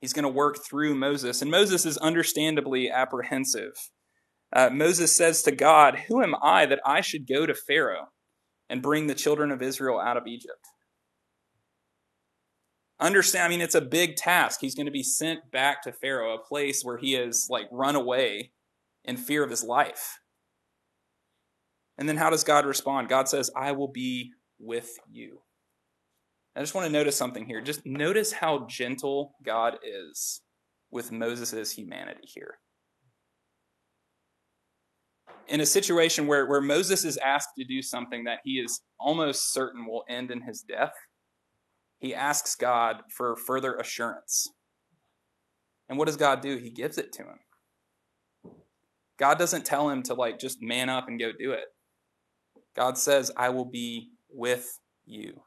He's 0.00 0.12
going 0.12 0.24
to 0.24 0.28
work 0.28 0.58
through 0.64 0.94
Moses. 0.94 1.40
And 1.40 1.50
Moses 1.50 1.86
is 1.86 1.96
understandably 1.98 2.90
apprehensive. 2.90 3.72
Uh, 4.54 4.68
Moses 4.70 5.16
says 5.16 5.42
to 5.42 5.52
God, 5.52 6.00
Who 6.08 6.22
am 6.22 6.34
I 6.42 6.66
that 6.66 6.80
I 6.84 7.00
should 7.00 7.26
go 7.26 7.46
to 7.46 7.54
Pharaoh 7.54 8.08
and 8.68 8.82
bring 8.82 9.06
the 9.06 9.14
children 9.14 9.50
of 9.50 9.62
Israel 9.62 9.98
out 9.98 10.16
of 10.16 10.26
Egypt? 10.26 10.66
Understand, 12.98 13.44
I 13.44 13.48
mean, 13.48 13.60
it's 13.60 13.74
a 13.74 13.80
big 13.80 14.16
task. 14.16 14.60
He's 14.60 14.74
going 14.74 14.86
to 14.86 14.92
be 14.92 15.02
sent 15.02 15.50
back 15.50 15.82
to 15.82 15.92
Pharaoh, 15.92 16.34
a 16.34 16.38
place 16.38 16.82
where 16.82 16.96
he 16.96 17.12
has 17.12 17.48
like 17.50 17.68
run 17.70 17.94
away 17.94 18.52
in 19.04 19.16
fear 19.16 19.44
of 19.44 19.50
his 19.50 19.62
life. 19.62 20.18
And 21.98 22.08
then 22.08 22.16
how 22.16 22.30
does 22.30 22.44
God 22.44 22.64
respond? 22.64 23.08
God 23.08 23.28
says, 23.28 23.50
I 23.56 23.72
will 23.72 23.88
be 23.88 24.32
with 24.58 24.98
you. 25.10 25.40
I 26.54 26.60
just 26.60 26.74
want 26.74 26.86
to 26.86 26.92
notice 26.92 27.16
something 27.16 27.44
here. 27.44 27.60
Just 27.60 27.84
notice 27.84 28.32
how 28.32 28.66
gentle 28.66 29.34
God 29.44 29.76
is 29.82 30.40
with 30.90 31.12
Moses' 31.12 31.72
humanity 31.72 32.24
here. 32.24 32.58
In 35.48 35.60
a 35.60 35.66
situation 35.66 36.26
where, 36.26 36.46
where 36.46 36.62
Moses 36.62 37.04
is 37.04 37.18
asked 37.18 37.50
to 37.58 37.64
do 37.64 37.82
something 37.82 38.24
that 38.24 38.38
he 38.42 38.52
is 38.52 38.80
almost 38.98 39.52
certain 39.52 39.86
will 39.86 40.04
end 40.08 40.30
in 40.30 40.40
his 40.40 40.62
death, 40.62 40.94
he 42.06 42.14
asks 42.14 42.54
God 42.54 43.02
for 43.10 43.36
further 43.36 43.74
assurance. 43.74 44.48
And 45.88 45.98
what 45.98 46.06
does 46.06 46.16
God 46.16 46.40
do? 46.40 46.56
He 46.56 46.70
gives 46.70 46.98
it 46.98 47.12
to 47.14 47.22
him. 47.22 47.38
God 49.18 49.38
doesn't 49.38 49.64
tell 49.64 49.88
him 49.88 50.02
to 50.04 50.14
like 50.14 50.38
just 50.38 50.58
man 50.60 50.88
up 50.88 51.08
and 51.08 51.18
go 51.18 51.32
do 51.36 51.52
it. 51.52 51.64
God 52.76 52.96
says, 52.98 53.30
I 53.36 53.48
will 53.48 53.64
be 53.64 54.10
with 54.30 54.78
you. 55.04 55.40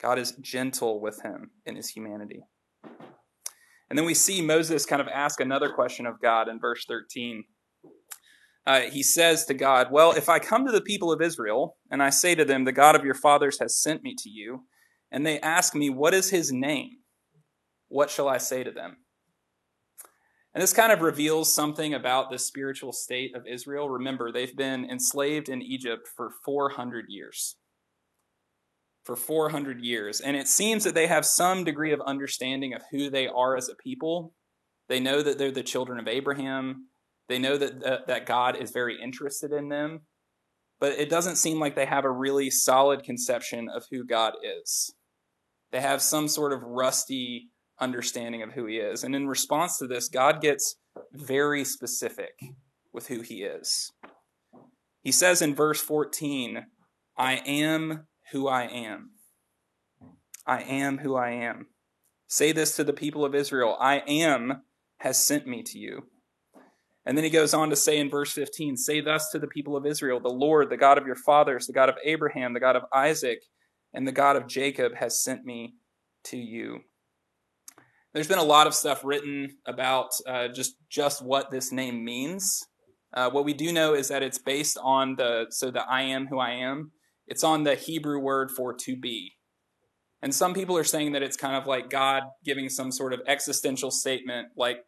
God 0.00 0.18
is 0.18 0.32
gentle 0.40 1.00
with 1.00 1.22
him 1.22 1.50
in 1.64 1.76
his 1.76 1.90
humanity. 1.90 2.40
And 3.88 3.98
then 3.98 4.04
we 4.04 4.14
see 4.14 4.40
Moses 4.42 4.86
kind 4.86 5.02
of 5.02 5.08
ask 5.08 5.40
another 5.40 5.70
question 5.70 6.06
of 6.06 6.20
God 6.20 6.48
in 6.48 6.60
verse 6.60 6.84
13. 6.88 7.44
Uh, 8.66 8.80
he 8.80 9.02
says 9.02 9.44
to 9.46 9.54
God, 9.54 9.88
Well, 9.90 10.12
if 10.12 10.28
I 10.28 10.38
come 10.38 10.66
to 10.66 10.72
the 10.72 10.80
people 10.80 11.12
of 11.12 11.22
Israel 11.22 11.76
and 11.90 12.02
I 12.02 12.10
say 12.10 12.34
to 12.34 12.44
them, 12.44 12.64
The 12.64 12.72
God 12.72 12.96
of 12.96 13.04
your 13.04 13.14
fathers 13.14 13.58
has 13.60 13.80
sent 13.80 14.02
me 14.02 14.14
to 14.18 14.28
you, 14.28 14.64
and 15.10 15.26
they 15.26 15.40
ask 15.40 15.74
me, 15.74 15.90
What 15.90 16.14
is 16.14 16.30
his 16.30 16.52
name? 16.52 16.90
What 17.88 18.10
shall 18.10 18.28
I 18.28 18.38
say 18.38 18.64
to 18.64 18.70
them? 18.70 18.96
And 20.56 20.62
this 20.62 20.72
kind 20.72 20.90
of 20.90 21.02
reveals 21.02 21.54
something 21.54 21.92
about 21.92 22.30
the 22.30 22.38
spiritual 22.38 22.90
state 22.90 23.36
of 23.36 23.46
Israel. 23.46 23.90
Remember, 23.90 24.32
they've 24.32 24.56
been 24.56 24.88
enslaved 24.88 25.50
in 25.50 25.60
Egypt 25.60 26.08
for 26.16 26.30
400 26.46 27.04
years. 27.10 27.56
For 29.04 29.16
400 29.16 29.82
years. 29.82 30.22
And 30.22 30.34
it 30.34 30.48
seems 30.48 30.82
that 30.84 30.94
they 30.94 31.08
have 31.08 31.26
some 31.26 31.62
degree 31.62 31.92
of 31.92 32.00
understanding 32.00 32.72
of 32.72 32.80
who 32.90 33.10
they 33.10 33.28
are 33.28 33.54
as 33.54 33.68
a 33.68 33.74
people. 33.74 34.32
They 34.88 34.98
know 34.98 35.20
that 35.20 35.36
they're 35.36 35.50
the 35.50 35.62
children 35.62 36.00
of 36.00 36.08
Abraham. 36.08 36.86
They 37.28 37.38
know 37.38 37.58
that, 37.58 38.06
that 38.06 38.24
God 38.24 38.56
is 38.56 38.70
very 38.70 38.98
interested 38.98 39.52
in 39.52 39.68
them. 39.68 40.06
But 40.78 40.92
it 40.92 41.08
doesn't 41.08 41.36
seem 41.36 41.58
like 41.58 41.74
they 41.74 41.86
have 41.86 42.04
a 42.04 42.10
really 42.10 42.50
solid 42.50 43.02
conception 43.02 43.68
of 43.68 43.84
who 43.90 44.04
God 44.04 44.34
is. 44.42 44.94
They 45.72 45.80
have 45.80 46.02
some 46.02 46.28
sort 46.28 46.52
of 46.52 46.62
rusty 46.62 47.48
understanding 47.80 48.42
of 48.42 48.52
who 48.52 48.66
he 48.66 48.76
is. 48.76 49.04
And 49.04 49.14
in 49.14 49.26
response 49.26 49.78
to 49.78 49.86
this, 49.86 50.08
God 50.08 50.40
gets 50.40 50.76
very 51.12 51.64
specific 51.64 52.38
with 52.92 53.08
who 53.08 53.20
he 53.20 53.42
is. 53.42 53.92
He 55.02 55.12
says 55.12 55.42
in 55.42 55.54
verse 55.54 55.80
14, 55.80 56.66
I 57.16 57.34
am 57.46 58.06
who 58.32 58.48
I 58.48 58.64
am. 58.64 59.10
I 60.46 60.62
am 60.62 60.98
who 60.98 61.16
I 61.16 61.30
am. 61.30 61.66
Say 62.26 62.52
this 62.52 62.74
to 62.76 62.84
the 62.84 62.92
people 62.92 63.24
of 63.24 63.34
Israel 63.34 63.76
I 63.80 64.02
am 64.06 64.62
has 64.98 65.22
sent 65.22 65.46
me 65.46 65.62
to 65.62 65.78
you. 65.78 66.06
And 67.06 67.16
then 67.16 67.24
he 67.24 67.30
goes 67.30 67.54
on 67.54 67.70
to 67.70 67.76
say 67.76 67.98
in 67.98 68.10
verse 68.10 68.32
15, 68.32 68.76
Say 68.76 69.00
thus 69.00 69.30
to 69.30 69.38
the 69.38 69.46
people 69.46 69.76
of 69.76 69.86
Israel, 69.86 70.20
the 70.20 70.28
Lord, 70.28 70.70
the 70.70 70.76
God 70.76 70.98
of 70.98 71.06
your 71.06 71.16
fathers, 71.16 71.66
the 71.66 71.72
God 71.72 71.88
of 71.88 71.94
Abraham, 72.04 72.52
the 72.52 72.60
God 72.60 72.76
of 72.76 72.82
Isaac, 72.92 73.38
and 73.94 74.06
the 74.06 74.12
God 74.12 74.36
of 74.36 74.48
Jacob 74.48 74.96
has 74.96 75.22
sent 75.22 75.44
me 75.44 75.74
to 76.24 76.36
you. 76.36 76.80
There's 78.12 78.28
been 78.28 78.38
a 78.38 78.44
lot 78.44 78.66
of 78.66 78.74
stuff 78.74 79.04
written 79.04 79.56
about 79.66 80.10
uh, 80.26 80.48
just 80.48 80.76
just 80.90 81.22
what 81.22 81.50
this 81.50 81.70
name 81.70 82.04
means. 82.04 82.66
Uh, 83.14 83.30
what 83.30 83.44
we 83.44 83.54
do 83.54 83.72
know 83.72 83.94
is 83.94 84.08
that 84.08 84.22
it's 84.22 84.38
based 84.38 84.76
on 84.82 85.14
the 85.16 85.46
so 85.50 85.70
the 85.70 85.82
I 85.82 86.02
am 86.02 86.26
who 86.26 86.38
I 86.38 86.50
am. 86.50 86.90
It's 87.28 87.44
on 87.44 87.64
the 87.64 87.74
Hebrew 87.74 88.18
word 88.18 88.50
for 88.50 88.74
to 88.74 88.96
be. 88.96 89.36
And 90.22 90.34
some 90.34 90.54
people 90.54 90.76
are 90.76 90.84
saying 90.84 91.12
that 91.12 91.22
it's 91.22 91.36
kind 91.36 91.56
of 91.56 91.66
like 91.66 91.90
God 91.90 92.24
giving 92.44 92.68
some 92.68 92.90
sort 92.90 93.12
of 93.12 93.20
existential 93.26 93.90
statement, 93.90 94.48
like, 94.56 94.78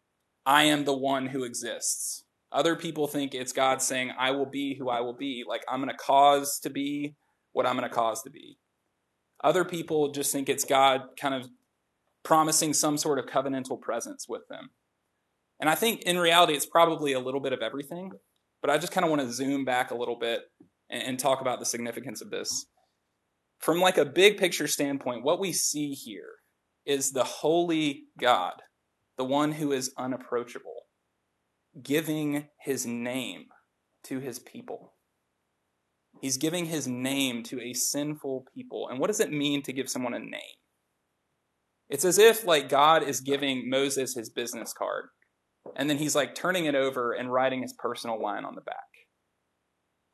I 0.45 0.63
am 0.63 0.85
the 0.85 0.97
one 0.97 1.27
who 1.27 1.43
exists. 1.43 2.23
Other 2.51 2.75
people 2.75 3.07
think 3.07 3.35
it's 3.35 3.53
God 3.53 3.81
saying, 3.81 4.11
I 4.17 4.31
will 4.31 4.47
be 4.47 4.75
who 4.75 4.89
I 4.89 5.01
will 5.01 5.13
be, 5.13 5.43
like, 5.47 5.63
I'm 5.69 5.81
going 5.81 5.91
to 5.91 5.97
cause 5.97 6.59
to 6.63 6.69
be 6.69 7.15
what 7.51 7.67
I'm 7.67 7.77
going 7.77 7.87
to 7.87 7.95
cause 7.95 8.23
to 8.23 8.29
be. 8.29 8.57
Other 9.43 9.63
people 9.63 10.11
just 10.11 10.31
think 10.31 10.49
it's 10.49 10.65
God 10.65 11.01
kind 11.19 11.35
of 11.35 11.47
promising 12.23 12.73
some 12.73 12.97
sort 12.97 13.19
of 13.19 13.25
covenantal 13.25 13.79
presence 13.79 14.25
with 14.27 14.41
them. 14.49 14.71
And 15.59 15.69
I 15.69 15.75
think 15.75 16.01
in 16.03 16.17
reality, 16.17 16.53
it's 16.53 16.65
probably 16.65 17.13
a 17.13 17.19
little 17.19 17.39
bit 17.39 17.53
of 17.53 17.61
everything, 17.61 18.11
but 18.61 18.69
I 18.69 18.77
just 18.77 18.91
kind 18.91 19.05
of 19.05 19.09
want 19.09 19.21
to 19.21 19.31
zoom 19.31 19.65
back 19.65 19.91
a 19.91 19.95
little 19.95 20.17
bit 20.17 20.41
and, 20.89 21.03
and 21.03 21.19
talk 21.19 21.41
about 21.41 21.59
the 21.59 21.65
significance 21.65 22.21
of 22.21 22.29
this. 22.29 22.65
From 23.59 23.79
like 23.79 23.97
a 23.97 24.05
big 24.05 24.37
picture 24.37 24.67
standpoint, 24.67 25.23
what 25.23 25.39
we 25.39 25.51
see 25.51 25.91
here 25.91 26.35
is 26.85 27.11
the 27.11 27.25
holy 27.25 28.03
God, 28.19 28.53
the 29.19 29.25
one 29.25 29.51
who 29.51 29.73
is 29.73 29.91
unapproachable, 29.97 30.85
giving 31.83 32.47
his 32.61 32.85
name 32.85 33.47
to 34.05 34.19
his 34.19 34.39
people. 34.39 34.93
He's 36.21 36.37
giving 36.37 36.65
his 36.65 36.87
name 36.87 37.43
to 37.43 37.61
a 37.61 37.73
sinful 37.73 38.45
people. 38.55 38.87
And 38.89 38.97
what 38.97 39.07
does 39.07 39.19
it 39.19 39.29
mean 39.29 39.61
to 39.63 39.73
give 39.73 39.89
someone 39.89 40.13
a 40.13 40.19
name? 40.19 40.55
It's 41.89 42.05
as 42.05 42.17
if 42.17 42.45
like 42.45 42.69
God 42.69 43.03
is 43.03 43.19
giving 43.19 43.69
Moses 43.69 44.15
his 44.15 44.29
business 44.29 44.71
card 44.71 45.09
and 45.75 45.89
then 45.89 45.97
he's 45.97 46.15
like 46.15 46.33
turning 46.33 46.63
it 46.63 46.75
over 46.75 47.11
and 47.11 47.31
writing 47.31 47.61
his 47.61 47.73
personal 47.77 48.21
line 48.21 48.45
on 48.45 48.55
the 48.55 48.61
back. 48.61 48.77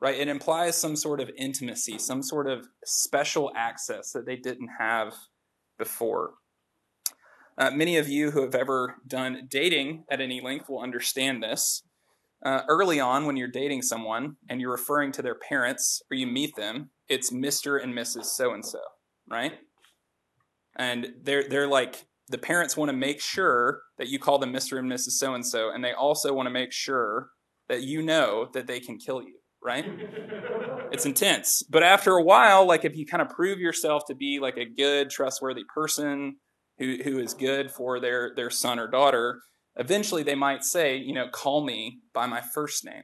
Right? 0.01 0.19
It 0.19 0.29
implies 0.29 0.75
some 0.75 0.95
sort 0.95 1.21
of 1.21 1.29
intimacy, 1.37 1.99
some 1.99 2.23
sort 2.23 2.47
of 2.47 2.65
special 2.83 3.51
access 3.55 4.11
that 4.13 4.25
they 4.25 4.35
didn't 4.35 4.69
have 4.79 5.13
before. 5.77 6.31
Uh, 7.57 7.71
many 7.71 7.97
of 7.97 8.09
you 8.09 8.31
who 8.31 8.41
have 8.41 8.55
ever 8.55 8.95
done 9.07 9.47
dating 9.49 10.03
at 10.09 10.19
any 10.19 10.41
length 10.41 10.69
will 10.69 10.81
understand 10.81 11.41
this. 11.41 11.83
Uh, 12.45 12.61
early 12.67 12.99
on, 12.99 13.25
when 13.25 13.37
you're 13.37 13.47
dating 13.47 13.81
someone 13.81 14.35
and 14.49 14.59
you're 14.59 14.71
referring 14.71 15.11
to 15.13 15.21
their 15.21 15.35
parents 15.35 16.01
or 16.11 16.15
you 16.15 16.27
meet 16.27 16.55
them, 16.55 16.89
it's 17.07 17.31
Mr. 17.31 17.81
and 17.81 17.93
Mrs. 17.93 18.25
So 18.25 18.53
and 18.53 18.65
so, 18.65 18.79
right? 19.29 19.53
And 20.75 21.13
they're 21.23 21.47
they're 21.47 21.67
like 21.67 22.05
the 22.27 22.37
parents 22.37 22.75
want 22.75 22.89
to 22.89 22.97
make 22.97 23.21
sure 23.21 23.81
that 23.97 24.09
you 24.09 24.19
call 24.19 24.37
them 24.37 24.51
Mr. 24.51 24.77
and 24.77 24.91
Mrs. 24.91 25.11
So 25.11 25.33
and 25.33 25.45
so, 25.45 25.71
and 25.73 25.83
they 25.83 25.93
also 25.93 26.33
want 26.33 26.47
to 26.47 26.51
make 26.51 26.73
sure 26.73 27.29
that 27.69 27.83
you 27.83 28.01
know 28.01 28.49
that 28.53 28.67
they 28.67 28.79
can 28.79 28.97
kill 28.97 29.21
you, 29.21 29.37
right? 29.63 29.85
it's 30.91 31.05
intense. 31.05 31.63
But 31.63 31.83
after 31.83 32.11
a 32.11 32.23
while, 32.23 32.67
like 32.67 32.83
if 32.85 32.95
you 32.95 33.05
kind 33.05 33.21
of 33.21 33.29
prove 33.29 33.59
yourself 33.59 34.03
to 34.07 34.15
be 34.15 34.39
like 34.39 34.57
a 34.57 34.65
good, 34.65 35.09
trustworthy 35.09 35.63
person 35.73 36.35
who, 36.77 36.97
who 37.03 37.19
is 37.19 37.33
good 37.33 37.71
for 37.71 37.99
their, 37.99 38.33
their 38.35 38.49
son 38.49 38.79
or 38.79 38.88
daughter, 38.88 39.41
eventually 39.75 40.23
they 40.23 40.35
might 40.35 40.63
say, 40.63 40.97
you 40.97 41.13
know, 41.13 41.27
call 41.29 41.65
me 41.65 41.99
by 42.13 42.25
my 42.27 42.41
first 42.41 42.85
name. 42.85 43.03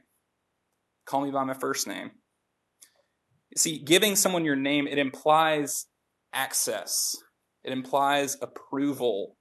Call 1.06 1.22
me 1.22 1.30
by 1.30 1.44
my 1.44 1.54
first 1.54 1.86
name. 1.86 2.12
See, 3.56 3.78
giving 3.78 4.16
someone 4.16 4.44
your 4.44 4.56
name, 4.56 4.86
it 4.86 4.98
implies 4.98 5.86
access 6.32 7.14
it 7.64 7.72
implies 7.72 8.36
approval, 8.42 9.36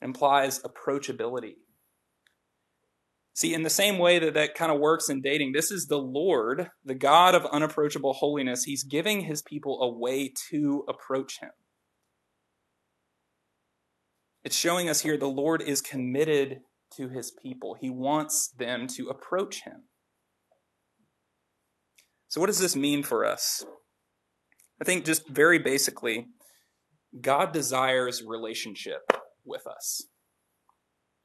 it 0.00 0.04
implies 0.04 0.60
approachability. 0.60 1.54
See, 3.34 3.52
in 3.52 3.62
the 3.62 3.70
same 3.70 3.98
way 3.98 4.18
that 4.18 4.34
that 4.34 4.54
kind 4.54 4.72
of 4.72 4.80
works 4.80 5.10
in 5.10 5.20
dating, 5.20 5.52
this 5.52 5.70
is 5.70 5.86
the 5.86 5.98
Lord, 5.98 6.70
the 6.84 6.94
God 6.94 7.34
of 7.34 7.44
unapproachable 7.46 8.14
holiness. 8.14 8.64
He's 8.64 8.82
giving 8.82 9.22
his 9.22 9.42
people 9.42 9.82
a 9.82 9.90
way 9.90 10.32
to 10.50 10.84
approach 10.88 11.40
him. 11.40 11.50
It's 14.46 14.56
showing 14.56 14.88
us 14.88 15.00
here 15.00 15.16
the 15.16 15.26
Lord 15.26 15.60
is 15.60 15.80
committed 15.80 16.60
to 16.96 17.08
his 17.08 17.32
people. 17.32 17.76
He 17.80 17.90
wants 17.90 18.46
them 18.46 18.86
to 18.94 19.08
approach 19.08 19.64
him. 19.64 19.88
So, 22.28 22.40
what 22.40 22.46
does 22.46 22.60
this 22.60 22.76
mean 22.76 23.02
for 23.02 23.24
us? 23.24 23.64
I 24.80 24.84
think 24.84 25.04
just 25.04 25.28
very 25.28 25.58
basically, 25.58 26.28
God 27.20 27.52
desires 27.52 28.22
relationship 28.24 29.12
with 29.44 29.66
us. 29.66 30.02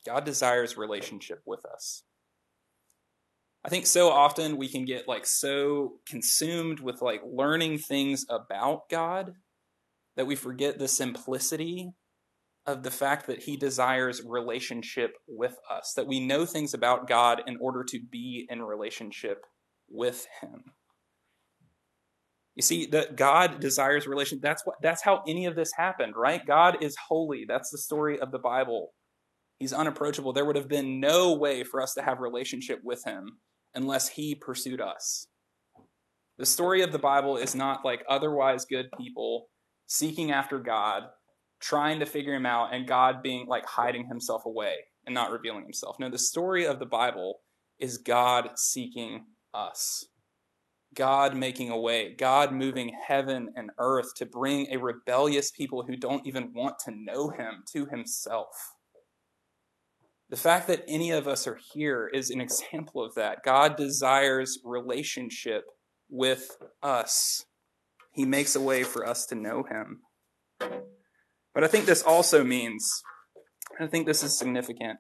God 0.04 0.26
desires 0.26 0.76
relationship 0.76 1.44
with 1.46 1.64
us. 1.64 2.02
I 3.64 3.70
think 3.70 3.86
so 3.86 4.10
often 4.10 4.58
we 4.58 4.68
can 4.68 4.84
get 4.84 5.08
like 5.08 5.28
so 5.28 6.00
consumed 6.08 6.80
with 6.80 7.04
like 7.04 7.22
learning 7.24 7.78
things 7.78 8.26
about 8.32 8.90
God 8.90 9.34
that 10.16 10.26
we 10.26 10.36
forget 10.36 10.80
the 10.80 10.88
simplicity 10.88 11.92
of 12.66 12.84
the 12.84 12.92
fact 12.92 13.28
that 13.28 13.44
he 13.44 13.58
desires 13.58 14.22
relationship 14.26 15.14
with 15.28 15.56
us, 15.70 15.94
that 15.96 16.08
we 16.08 16.20
know 16.20 16.46
things 16.46 16.74
about 16.74 17.08
God 17.08 17.42
in 17.48 17.58
order 17.60 17.84
to 17.86 18.00
be 18.12 18.48
in 18.50 18.62
relationship 18.62 19.46
with 19.90 20.28
him. 20.42 20.64
You 22.56 22.62
see 22.62 22.86
that 22.88 23.16
God 23.16 23.60
desires 23.60 24.08
relation. 24.08 24.40
That's 24.42 24.66
what 24.66 24.76
that's 24.82 25.02
how 25.02 25.24
any 25.28 25.46
of 25.46 25.56
this 25.56 25.72
happened, 25.76 26.14
right? 26.16 26.46
God 26.46 26.84
is 26.84 26.96
holy. 27.08 27.46
That's 27.48 27.72
the 27.72 27.78
story 27.78 28.20
of 28.20 28.32
the 28.32 28.40
Bible. 28.40 28.94
He's 29.58 29.74
unapproachable. 29.74 30.34
There 30.34 30.46
would 30.46 30.56
have 30.56 30.68
been 30.68 31.00
no 31.00 31.34
way 31.34 31.64
for 31.64 31.82
us 31.82 31.94
to 31.94 32.02
have 32.02 32.20
relationship 32.20 32.80
with 32.84 33.04
him 33.06 33.38
unless 33.74 34.10
he 34.10 34.36
pursued 34.36 34.82
us. 34.82 35.28
The 36.38 36.46
story 36.46 36.82
of 36.82 36.92
the 36.92 37.00
Bible 37.00 37.38
is 37.38 37.56
not 37.56 37.86
like 37.86 38.04
otherwise 38.10 38.66
good 38.66 38.88
people 39.00 39.48
seeking 39.88 40.32
after 40.32 40.60
God, 40.60 41.04
trying 41.62 42.00
to 42.00 42.06
figure 42.06 42.34
him 42.34 42.46
out 42.46 42.74
and 42.74 42.88
God 42.88 43.22
being 43.22 43.48
like 43.48 43.66
hiding 43.66 44.08
himself 44.08 44.46
away 44.46 44.76
and 45.06 45.14
not 45.14 45.32
revealing 45.32 45.64
himself. 45.64 45.98
No, 46.00 46.10
the 46.10 46.18
story 46.18 46.66
of 46.66 46.80
the 46.80 46.86
Bible 46.86 47.42
is 47.80 47.98
God 47.98 48.52
seeking 48.56 49.26
us. 49.54 50.06
God 50.94 51.38
making 51.38 51.70
a 51.70 51.80
way, 51.80 52.14
God 52.18 52.52
moving 52.52 52.94
heaven 53.08 53.54
and 53.56 53.72
earth 53.78 54.14
to 54.16 54.26
bring 54.26 54.68
a 54.70 54.78
rebellious 54.78 55.50
people 55.50 55.86
who 55.88 55.96
don't 55.96 56.28
even 56.28 56.54
want 56.54 56.80
to 56.80 56.92
know 56.92 57.30
him 57.30 57.64
to 57.72 57.86
himself. 57.86 58.74
The 60.30 60.38
fact 60.38 60.68
that 60.68 60.84
any 60.88 61.12
of 61.12 61.28
us 61.28 61.48
are 61.48 61.60
here 61.74 62.10
is 62.14 62.30
an 62.30 62.42
example 62.42 63.04
of 63.04 63.16
that. 63.16 63.44
God 63.44 63.78
desires 63.78 64.60
relationship 64.64 65.66
with 66.10 66.58
us. 66.84 67.46
He 68.12 68.26
makes 68.26 68.56
a 68.56 68.62
way 68.62 68.84
for 68.84 69.08
us 69.08 69.26
to 69.28 69.36
know 69.36 69.64
him. 69.64 70.02
But 71.54 71.64
I 71.64 71.68
think 71.68 71.86
this 71.86 72.04
also 72.04 72.44
means, 72.44 73.02
I 73.80 73.88
think 73.88 74.06
this 74.06 74.24
is 74.24 74.38
significant, 74.38 75.00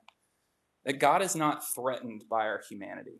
that 0.85 0.99
God 0.99 1.21
is 1.21 1.35
not 1.35 1.61
threatened 1.75 2.23
by 2.29 2.45
our 2.47 2.61
humanity. 2.69 3.19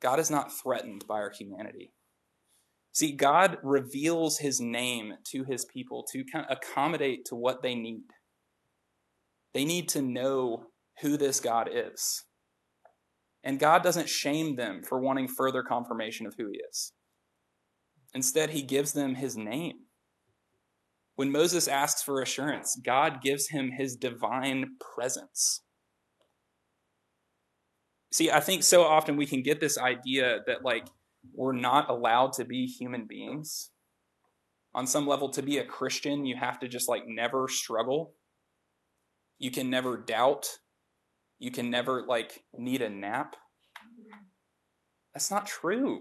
God 0.00 0.18
is 0.18 0.30
not 0.30 0.52
threatened 0.52 1.04
by 1.08 1.16
our 1.16 1.30
humanity. 1.30 1.92
See, 2.92 3.12
God 3.12 3.56
reveals 3.62 4.38
his 4.38 4.60
name 4.60 5.14
to 5.30 5.44
his 5.44 5.64
people 5.64 6.04
to 6.12 6.24
accommodate 6.50 7.24
to 7.26 7.34
what 7.34 7.62
they 7.62 7.74
need. 7.74 8.02
They 9.54 9.64
need 9.64 9.88
to 9.90 10.02
know 10.02 10.66
who 11.00 11.16
this 11.16 11.40
God 11.40 11.70
is. 11.72 12.24
And 13.44 13.58
God 13.58 13.82
doesn't 13.82 14.08
shame 14.08 14.56
them 14.56 14.82
for 14.82 15.00
wanting 15.00 15.28
further 15.28 15.62
confirmation 15.62 16.26
of 16.26 16.34
who 16.36 16.48
he 16.48 16.60
is. 16.70 16.92
Instead, 18.14 18.50
he 18.50 18.62
gives 18.62 18.92
them 18.92 19.14
his 19.14 19.36
name. 19.36 19.86
When 21.16 21.30
Moses 21.30 21.68
asks 21.68 22.02
for 22.02 22.22
assurance, 22.22 22.78
God 22.82 23.20
gives 23.22 23.48
him 23.48 23.70
his 23.70 23.96
divine 23.96 24.76
presence. 24.94 25.62
See, 28.12 28.30
I 28.30 28.40
think 28.40 28.62
so 28.62 28.82
often 28.82 29.16
we 29.16 29.26
can 29.26 29.42
get 29.42 29.60
this 29.60 29.78
idea 29.78 30.40
that 30.46 30.64
like 30.64 30.86
we're 31.34 31.52
not 31.52 31.88
allowed 31.88 32.32
to 32.34 32.44
be 32.44 32.66
human 32.66 33.06
beings. 33.06 33.70
On 34.74 34.86
some 34.86 35.06
level, 35.06 35.28
to 35.30 35.42
be 35.42 35.58
a 35.58 35.64
Christian, 35.64 36.24
you 36.24 36.34
have 36.36 36.58
to 36.60 36.68
just 36.68 36.88
like 36.88 37.02
never 37.06 37.46
struggle. 37.46 38.14
You 39.38 39.50
can 39.50 39.68
never 39.68 39.98
doubt. 39.98 40.46
You 41.38 41.50
can 41.50 41.70
never 41.70 42.04
like 42.06 42.42
need 42.56 42.80
a 42.80 42.88
nap. 42.88 43.36
That's 45.12 45.30
not 45.30 45.46
true. 45.46 46.00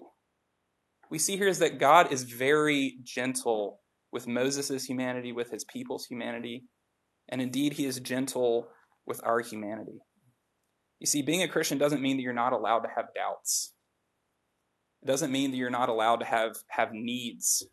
We 1.10 1.20
see 1.20 1.36
here 1.36 1.50
is 1.50 1.60
that 1.60 1.80
God 1.80 2.14
is 2.14 2.24
very 2.24 3.00
gentle 3.04 3.81
with 4.12 4.28
Moses' 4.28 4.86
humanity, 4.86 5.32
with 5.32 5.52
his 5.52 5.64
people's 5.64 6.06
humanity, 6.06 6.64
and 7.30 7.42
indeed 7.42 7.74
he 7.74 7.86
is 7.86 8.00
gentle 8.00 8.68
with 9.06 9.22
our 9.24 9.40
humanity. 9.40 10.00
You 11.00 11.08
see, 11.08 11.22
being 11.22 11.42
a 11.42 11.48
Christian 11.48 11.78
doesn't 11.78 12.02
mean 12.02 12.18
that 12.18 12.24
you're 12.24 12.34
not 12.34 12.54
allowed 12.54 12.82
to 12.82 12.90
have 12.96 13.06
doubts. 13.16 13.74
It 15.02 15.08
doesn't 15.08 15.32
mean 15.32 15.52
that 15.52 15.58
you're 15.58 15.70
not 15.70 15.90
allowed 15.90 16.18
to 16.18 16.26
have, 16.26 16.58
have 16.70 16.90
needs. 16.94 17.66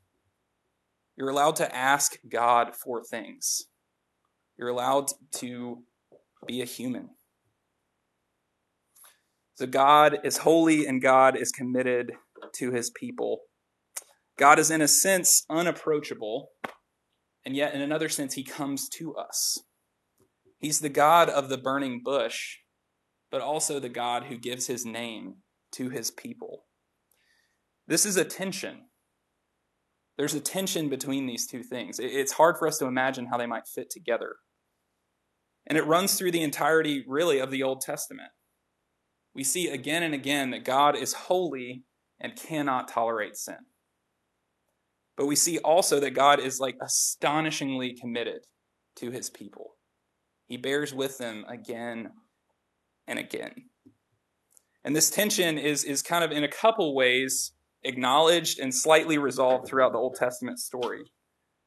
You're 1.16 1.28
allowed 1.28 1.56
to 1.56 1.76
ask 1.76 2.16
God 2.30 2.74
for 2.74 3.02
things. 3.02 3.64
You're 4.58 4.68
allowed 4.68 5.10
to 5.36 5.82
be 6.46 6.62
a 6.62 6.64
human. 6.64 7.10
So 9.56 9.66
God 9.66 10.18
is 10.22 10.38
holy 10.38 10.86
and 10.86 11.02
God 11.02 11.36
is 11.36 11.50
committed 11.50 12.12
to 12.54 12.70
his 12.70 12.90
people. 12.90 13.40
God 14.38 14.58
is, 14.58 14.70
in 14.70 14.80
a 14.80 14.88
sense, 14.88 15.44
unapproachable, 15.50 16.50
and 17.44 17.56
yet, 17.56 17.74
in 17.74 17.80
another 17.80 18.08
sense, 18.08 18.34
he 18.34 18.44
comes 18.44 18.88
to 18.90 19.14
us. 19.14 19.58
He's 20.58 20.80
the 20.80 20.88
God 20.88 21.28
of 21.28 21.48
the 21.48 21.58
burning 21.58 22.02
bush, 22.04 22.58
but 23.30 23.40
also 23.40 23.78
the 23.78 23.88
God 23.88 24.24
who 24.24 24.38
gives 24.38 24.66
his 24.66 24.86
name 24.86 25.36
to 25.72 25.90
his 25.90 26.10
people. 26.10 26.64
This 27.86 28.06
is 28.06 28.16
a 28.16 28.24
tension. 28.24 28.82
There's 30.16 30.34
a 30.34 30.40
tension 30.40 30.88
between 30.88 31.26
these 31.26 31.46
two 31.46 31.62
things. 31.62 31.98
It's 32.00 32.32
hard 32.32 32.58
for 32.58 32.66
us 32.66 32.78
to 32.78 32.86
imagine 32.86 33.26
how 33.26 33.38
they 33.38 33.46
might 33.46 33.66
fit 33.66 33.88
together. 33.90 34.36
And 35.66 35.78
it 35.78 35.86
runs 35.86 36.14
through 36.14 36.32
the 36.32 36.42
entirety, 36.42 37.04
really, 37.06 37.38
of 37.38 37.50
the 37.50 37.62
Old 37.62 37.80
Testament. 37.80 38.30
We 39.34 39.44
see 39.44 39.68
again 39.68 40.02
and 40.02 40.14
again 40.14 40.50
that 40.50 40.64
God 40.64 40.96
is 40.96 41.12
holy 41.12 41.84
and 42.20 42.34
cannot 42.34 42.88
tolerate 42.88 43.36
sin. 43.36 43.58
But 45.18 45.26
we 45.26 45.34
see 45.36 45.58
also 45.58 45.98
that 45.98 46.14
God 46.14 46.38
is 46.38 46.60
like 46.60 46.76
astonishingly 46.80 47.92
committed 48.00 48.46
to 48.96 49.10
his 49.10 49.28
people. 49.28 49.74
He 50.46 50.56
bears 50.56 50.94
with 50.94 51.18
them 51.18 51.44
again 51.48 52.10
and 53.08 53.18
again. 53.18 53.52
And 54.84 54.94
this 54.94 55.10
tension 55.10 55.58
is, 55.58 55.82
is 55.82 56.02
kind 56.02 56.22
of 56.22 56.30
in 56.30 56.44
a 56.44 56.48
couple 56.48 56.94
ways 56.94 57.52
acknowledged 57.82 58.60
and 58.60 58.72
slightly 58.72 59.18
resolved 59.18 59.66
throughout 59.66 59.92
the 59.92 59.98
Old 59.98 60.14
Testament 60.14 60.60
story. 60.60 61.02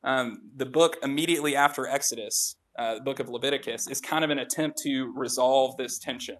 Um, 0.03 0.49
the 0.55 0.65
book 0.65 0.95
immediately 1.03 1.53
after 1.53 1.85
Exodus, 1.85 2.55
uh, 2.79 2.95
the 2.95 3.01
book 3.01 3.19
of 3.19 3.27
Leviticus, 3.27 3.87
is 3.87 3.99
kind 3.99 4.23
of 4.23 4.29
an 4.29 4.39
attempt 4.39 4.79
to 4.83 5.13
resolve 5.15 5.75
this 5.77 5.99
tension. 5.99 6.37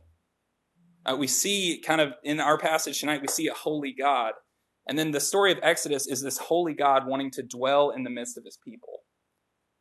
Uh, 1.05 1.17
we 1.17 1.27
see 1.27 1.81
kind 1.85 1.99
of 1.99 2.13
in 2.23 2.39
our 2.39 2.57
passage 2.57 3.01
tonight, 3.01 3.21
we 3.21 3.27
see 3.27 3.47
a 3.47 3.53
holy 3.53 3.93
God. 3.93 4.31
And 4.87 4.97
then 4.97 5.11
the 5.11 5.19
story 5.19 5.51
of 5.51 5.59
Exodus 5.61 6.07
is 6.07 6.21
this 6.21 6.37
holy 6.37 6.73
God 6.73 7.07
wanting 7.07 7.31
to 7.31 7.43
dwell 7.43 7.91
in 7.91 8.03
the 8.03 8.09
midst 8.09 8.37
of 8.37 8.45
his 8.45 8.57
people. 8.57 9.03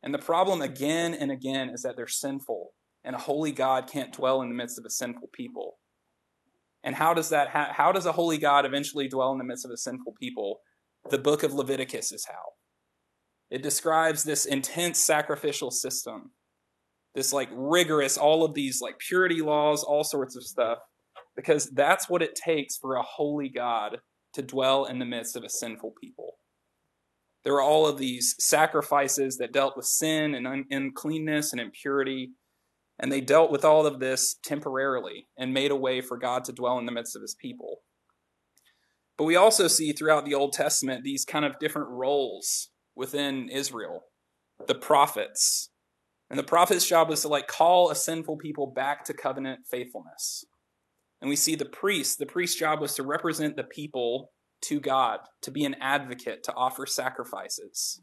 And 0.03 0.13
the 0.13 0.19
problem 0.19 0.61
again 0.61 1.13
and 1.13 1.31
again 1.31 1.69
is 1.69 1.83
that 1.83 1.95
they're 1.95 2.07
sinful, 2.07 2.71
and 3.03 3.15
a 3.15 3.19
holy 3.19 3.51
God 3.51 3.87
can't 3.87 4.13
dwell 4.13 4.41
in 4.41 4.49
the 4.49 4.55
midst 4.55 4.79
of 4.79 4.85
a 4.85 4.89
sinful 4.89 5.29
people. 5.33 5.77
And 6.83 6.95
how 6.95 7.13
does 7.13 7.29
that 7.29 7.49
ha- 7.49 7.71
how 7.73 7.91
does 7.91 8.07
a 8.07 8.11
holy 8.11 8.39
God 8.39 8.65
eventually 8.65 9.07
dwell 9.07 9.31
in 9.31 9.37
the 9.37 9.43
midst 9.43 9.65
of 9.65 9.71
a 9.71 9.77
sinful 9.77 10.15
people? 10.19 10.61
The 11.09 11.19
book 11.19 11.43
of 11.43 11.53
Leviticus 11.53 12.11
is 12.11 12.25
how. 12.25 12.53
It 13.51 13.61
describes 13.61 14.23
this 14.23 14.45
intense 14.45 14.99
sacrificial 14.99 15.69
system. 15.69 16.31
This 17.13 17.33
like 17.33 17.49
rigorous 17.51 18.17
all 18.17 18.43
of 18.43 18.53
these 18.53 18.81
like 18.81 18.97
purity 18.97 19.41
laws, 19.41 19.83
all 19.83 20.03
sorts 20.03 20.35
of 20.35 20.43
stuff 20.43 20.79
because 21.35 21.69
that's 21.71 22.09
what 22.09 22.21
it 22.21 22.35
takes 22.35 22.77
for 22.77 22.95
a 22.95 23.01
holy 23.01 23.49
God 23.49 23.97
to 24.33 24.41
dwell 24.41 24.85
in 24.85 24.99
the 24.99 25.05
midst 25.05 25.35
of 25.35 25.43
a 25.43 25.49
sinful 25.49 25.93
people. 26.01 26.35
There 27.43 27.53
were 27.53 27.61
all 27.61 27.87
of 27.87 27.97
these 27.97 28.35
sacrifices 28.39 29.37
that 29.37 29.51
dealt 29.51 29.75
with 29.75 29.85
sin 29.85 30.35
and 30.35 30.65
uncleanness 30.69 31.51
and 31.51 31.59
impurity, 31.59 32.31
and 32.99 33.11
they 33.11 33.21
dealt 33.21 33.51
with 33.51 33.65
all 33.65 33.85
of 33.85 33.99
this 33.99 34.35
temporarily 34.43 35.27
and 35.37 35.53
made 35.53 35.71
a 35.71 35.75
way 35.75 36.01
for 36.01 36.17
God 36.17 36.43
to 36.45 36.53
dwell 36.53 36.77
in 36.77 36.85
the 36.85 36.91
midst 36.91 37.15
of 37.15 37.21
his 37.21 37.35
people. 37.35 37.81
But 39.17 39.25
we 39.25 39.35
also 39.35 39.67
see 39.67 39.91
throughout 39.91 40.25
the 40.25 40.35
Old 40.35 40.53
Testament 40.53 41.03
these 41.03 41.25
kind 41.25 41.45
of 41.45 41.59
different 41.59 41.89
roles 41.89 42.69
within 42.95 43.49
Israel 43.49 44.03
the 44.67 44.75
prophets. 44.75 45.69
And 46.29 46.37
the 46.37 46.43
prophet's 46.43 46.87
job 46.87 47.09
was 47.09 47.21
to 47.21 47.27
like 47.27 47.47
call 47.47 47.89
a 47.89 47.95
sinful 47.95 48.37
people 48.37 48.67
back 48.67 49.03
to 49.05 49.13
covenant 49.13 49.61
faithfulness. 49.69 50.45
And 51.21 51.29
we 51.29 51.35
see 51.35 51.55
the 51.55 51.65
priest, 51.65 52.17
the 52.17 52.25
priest's 52.25 52.57
job 52.57 52.81
was 52.81 52.95
to 52.95 53.03
represent 53.03 53.55
the 53.55 53.63
people 53.63 54.31
to 54.63 54.79
God, 54.79 55.19
to 55.43 55.51
be 55.51 55.65
an 55.65 55.75
advocate, 55.79 56.43
to 56.43 56.53
offer 56.53 56.85
sacrifices. 56.85 58.01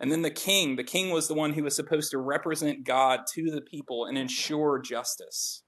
And 0.00 0.12
then 0.12 0.22
the 0.22 0.30
king, 0.30 0.76
the 0.76 0.84
king 0.84 1.10
was 1.10 1.26
the 1.26 1.34
one 1.34 1.54
who 1.54 1.64
was 1.64 1.74
supposed 1.74 2.12
to 2.12 2.18
represent 2.18 2.86
God 2.86 3.20
to 3.34 3.50
the 3.50 3.60
people 3.60 4.04
and 4.04 4.16
ensure 4.16 4.80
justice. 4.80 5.64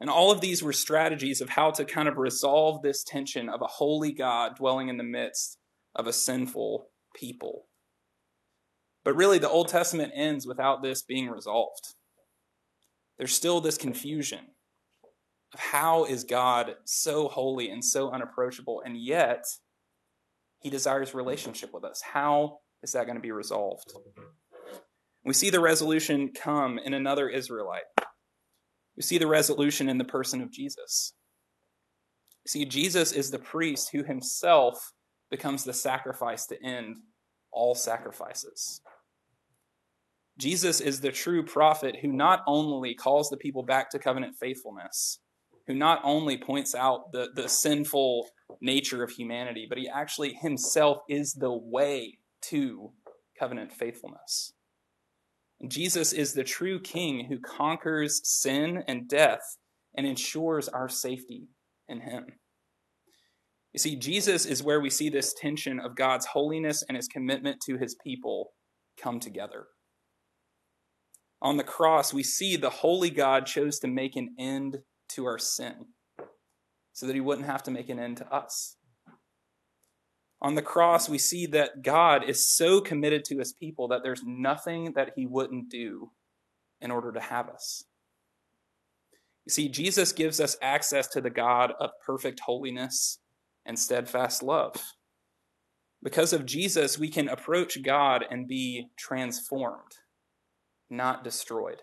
And 0.00 0.08
all 0.08 0.30
of 0.30 0.40
these 0.40 0.62
were 0.62 0.72
strategies 0.72 1.40
of 1.40 1.50
how 1.50 1.70
to 1.72 1.84
kind 1.84 2.08
of 2.08 2.16
resolve 2.16 2.82
this 2.82 3.04
tension 3.04 3.48
of 3.48 3.60
a 3.60 3.66
holy 3.66 4.12
God 4.12 4.56
dwelling 4.56 4.88
in 4.88 4.96
the 4.96 5.04
midst 5.04 5.58
of 5.94 6.06
a 6.06 6.12
sinful 6.12 6.86
people. 7.14 7.66
But 9.04 9.16
really, 9.16 9.38
the 9.38 9.48
Old 9.48 9.68
Testament 9.68 10.12
ends 10.14 10.46
without 10.46 10.82
this 10.82 11.02
being 11.02 11.28
resolved. 11.28 11.94
There's 13.18 13.34
still 13.34 13.60
this 13.60 13.76
confusion 13.76 14.40
how 15.56 16.04
is 16.04 16.24
God 16.24 16.74
so 16.84 17.28
holy 17.28 17.70
and 17.70 17.84
so 17.84 18.10
unapproachable, 18.10 18.82
and 18.84 18.96
yet 18.96 19.44
he 20.60 20.70
desires 20.70 21.14
relationship 21.14 21.72
with 21.72 21.84
us. 21.84 22.02
How 22.02 22.58
is 22.82 22.92
that 22.92 23.06
going 23.06 23.16
to 23.16 23.22
be 23.22 23.32
resolved? 23.32 23.92
We 25.24 25.34
see 25.34 25.50
the 25.50 25.60
resolution 25.60 26.32
come 26.34 26.78
in 26.78 26.94
another 26.94 27.28
Israelite. 27.28 27.82
We 28.96 29.02
see 29.02 29.18
the 29.18 29.26
resolution 29.26 29.88
in 29.88 29.98
the 29.98 30.04
person 30.04 30.40
of 30.42 30.52
Jesus. 30.52 31.12
See, 32.46 32.64
Jesus 32.64 33.12
is 33.12 33.30
the 33.30 33.38
priest 33.38 33.90
who 33.92 34.02
himself 34.02 34.92
becomes 35.30 35.64
the 35.64 35.72
sacrifice 35.72 36.46
to 36.46 36.62
end 36.64 36.96
all 37.52 37.74
sacrifices. 37.74 38.80
Jesus 40.38 40.80
is 40.80 41.00
the 41.00 41.12
true 41.12 41.44
prophet 41.44 41.96
who 42.00 42.08
not 42.08 42.42
only 42.46 42.94
calls 42.94 43.28
the 43.28 43.36
people 43.36 43.62
back 43.62 43.90
to 43.90 43.98
covenant 43.98 44.36
faithfulness, 44.40 45.20
who 45.68 45.74
not 45.74 46.00
only 46.02 46.36
points 46.36 46.74
out 46.74 47.12
the, 47.12 47.28
the 47.34 47.48
sinful 47.48 48.26
nature 48.60 49.04
of 49.04 49.10
humanity, 49.10 49.66
but 49.68 49.78
he 49.78 49.88
actually 49.88 50.32
himself 50.32 50.98
is 51.08 51.34
the 51.34 51.52
way 51.52 52.18
to 52.40 52.90
covenant 53.38 53.70
faithfulness. 53.70 54.54
Jesus 55.68 56.12
is 56.12 56.32
the 56.32 56.44
true 56.44 56.80
king 56.80 57.26
who 57.28 57.38
conquers 57.38 58.20
sin 58.24 58.82
and 58.88 59.08
death 59.08 59.58
and 59.94 60.06
ensures 60.06 60.68
our 60.68 60.88
safety 60.88 61.48
in 61.88 62.00
him. 62.00 62.24
You 63.74 63.78
see, 63.78 63.96
Jesus 63.96 64.46
is 64.46 64.62
where 64.62 64.80
we 64.80 64.88
see 64.88 65.10
this 65.10 65.34
tension 65.34 65.78
of 65.78 65.96
God's 65.96 66.26
holiness 66.26 66.82
and 66.88 66.96
his 66.96 67.08
commitment 67.08 67.60
to 67.66 67.76
his 67.76 67.94
people 68.02 68.52
come 69.00 69.20
together. 69.20 69.66
On 71.42 71.58
the 71.58 71.64
cross, 71.64 72.14
we 72.14 72.22
see 72.22 72.56
the 72.56 72.70
holy 72.70 73.10
God 73.10 73.46
chose 73.46 73.78
to 73.80 73.88
make 73.88 74.16
an 74.16 74.34
end 74.38 74.78
to 75.10 75.26
our 75.26 75.38
sin 75.38 75.86
so 76.92 77.06
that 77.06 77.14
he 77.14 77.20
wouldn't 77.20 77.46
have 77.46 77.62
to 77.62 77.70
make 77.70 77.88
an 77.88 77.98
end 77.98 78.16
to 78.16 78.34
us. 78.34 78.76
On 80.40 80.54
the 80.54 80.62
cross, 80.62 81.08
we 81.08 81.18
see 81.18 81.46
that 81.46 81.82
God 81.82 82.28
is 82.28 82.46
so 82.46 82.80
committed 82.80 83.24
to 83.24 83.38
his 83.38 83.52
people 83.52 83.88
that 83.88 84.02
there's 84.04 84.22
nothing 84.24 84.92
that 84.94 85.12
he 85.16 85.26
wouldn't 85.26 85.68
do 85.68 86.10
in 86.80 86.90
order 86.90 87.10
to 87.12 87.20
have 87.20 87.48
us. 87.48 87.84
You 89.46 89.50
see, 89.50 89.68
Jesus 89.68 90.12
gives 90.12 90.40
us 90.40 90.56
access 90.60 91.08
to 91.08 91.20
the 91.20 91.30
God 91.30 91.72
of 91.80 91.90
perfect 92.04 92.40
holiness 92.40 93.18
and 93.64 93.78
steadfast 93.78 94.42
love. 94.42 94.76
Because 96.02 96.32
of 96.32 96.46
Jesus, 96.46 96.98
we 96.98 97.08
can 97.08 97.28
approach 97.28 97.82
God 97.82 98.24
and 98.30 98.46
be 98.46 98.88
transformed, 98.96 99.96
not 100.90 101.24
destroyed. 101.24 101.82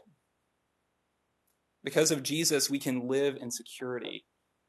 Because 1.85 2.09
of 2.09 2.23
Jesus, 2.23 2.67
we 2.67 2.79
can 2.79 3.07
live 3.07 3.37
in 3.39 3.51
security, 3.51 4.25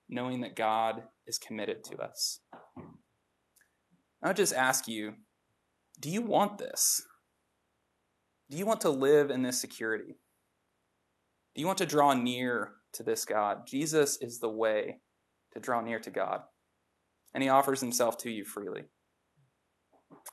knowing 0.07 0.43
that 0.43 0.55
God 0.55 1.03
is 1.27 1.39
committed 1.39 1.83
to 1.85 1.97
us. 1.97 2.41
I 4.23 4.29
would 4.29 4.37
just 4.37 4.55
ask 4.55 4.87
you 4.87 5.15
do 5.99 6.11
you 6.11 6.21
want 6.21 6.59
this? 6.59 7.01
Do 8.51 8.59
you 8.59 8.67
want 8.67 8.83
to 8.83 8.91
live 8.91 9.31
in 9.31 9.43
this 9.43 9.59
security? 9.59 10.19
Do 11.55 11.61
you 11.61 11.67
want 11.67 11.79
to 11.79 11.87
draw 11.87 12.13
near 12.13 12.73
to 12.93 13.03
this 13.03 13.25
God? 13.25 13.67
Jesus 13.67 14.19
is 14.21 14.39
the 14.39 14.51
way 14.51 14.99
to 15.55 15.59
draw 15.59 15.81
near 15.81 15.99
to 16.01 16.11
God, 16.11 16.43
and 17.33 17.43
He 17.43 17.49
offers 17.49 17.81
Himself 17.81 18.19
to 18.19 18.31
you 18.31 18.45
freely. 18.45 18.83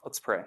Let's 0.03 0.19
pray. 0.19 0.41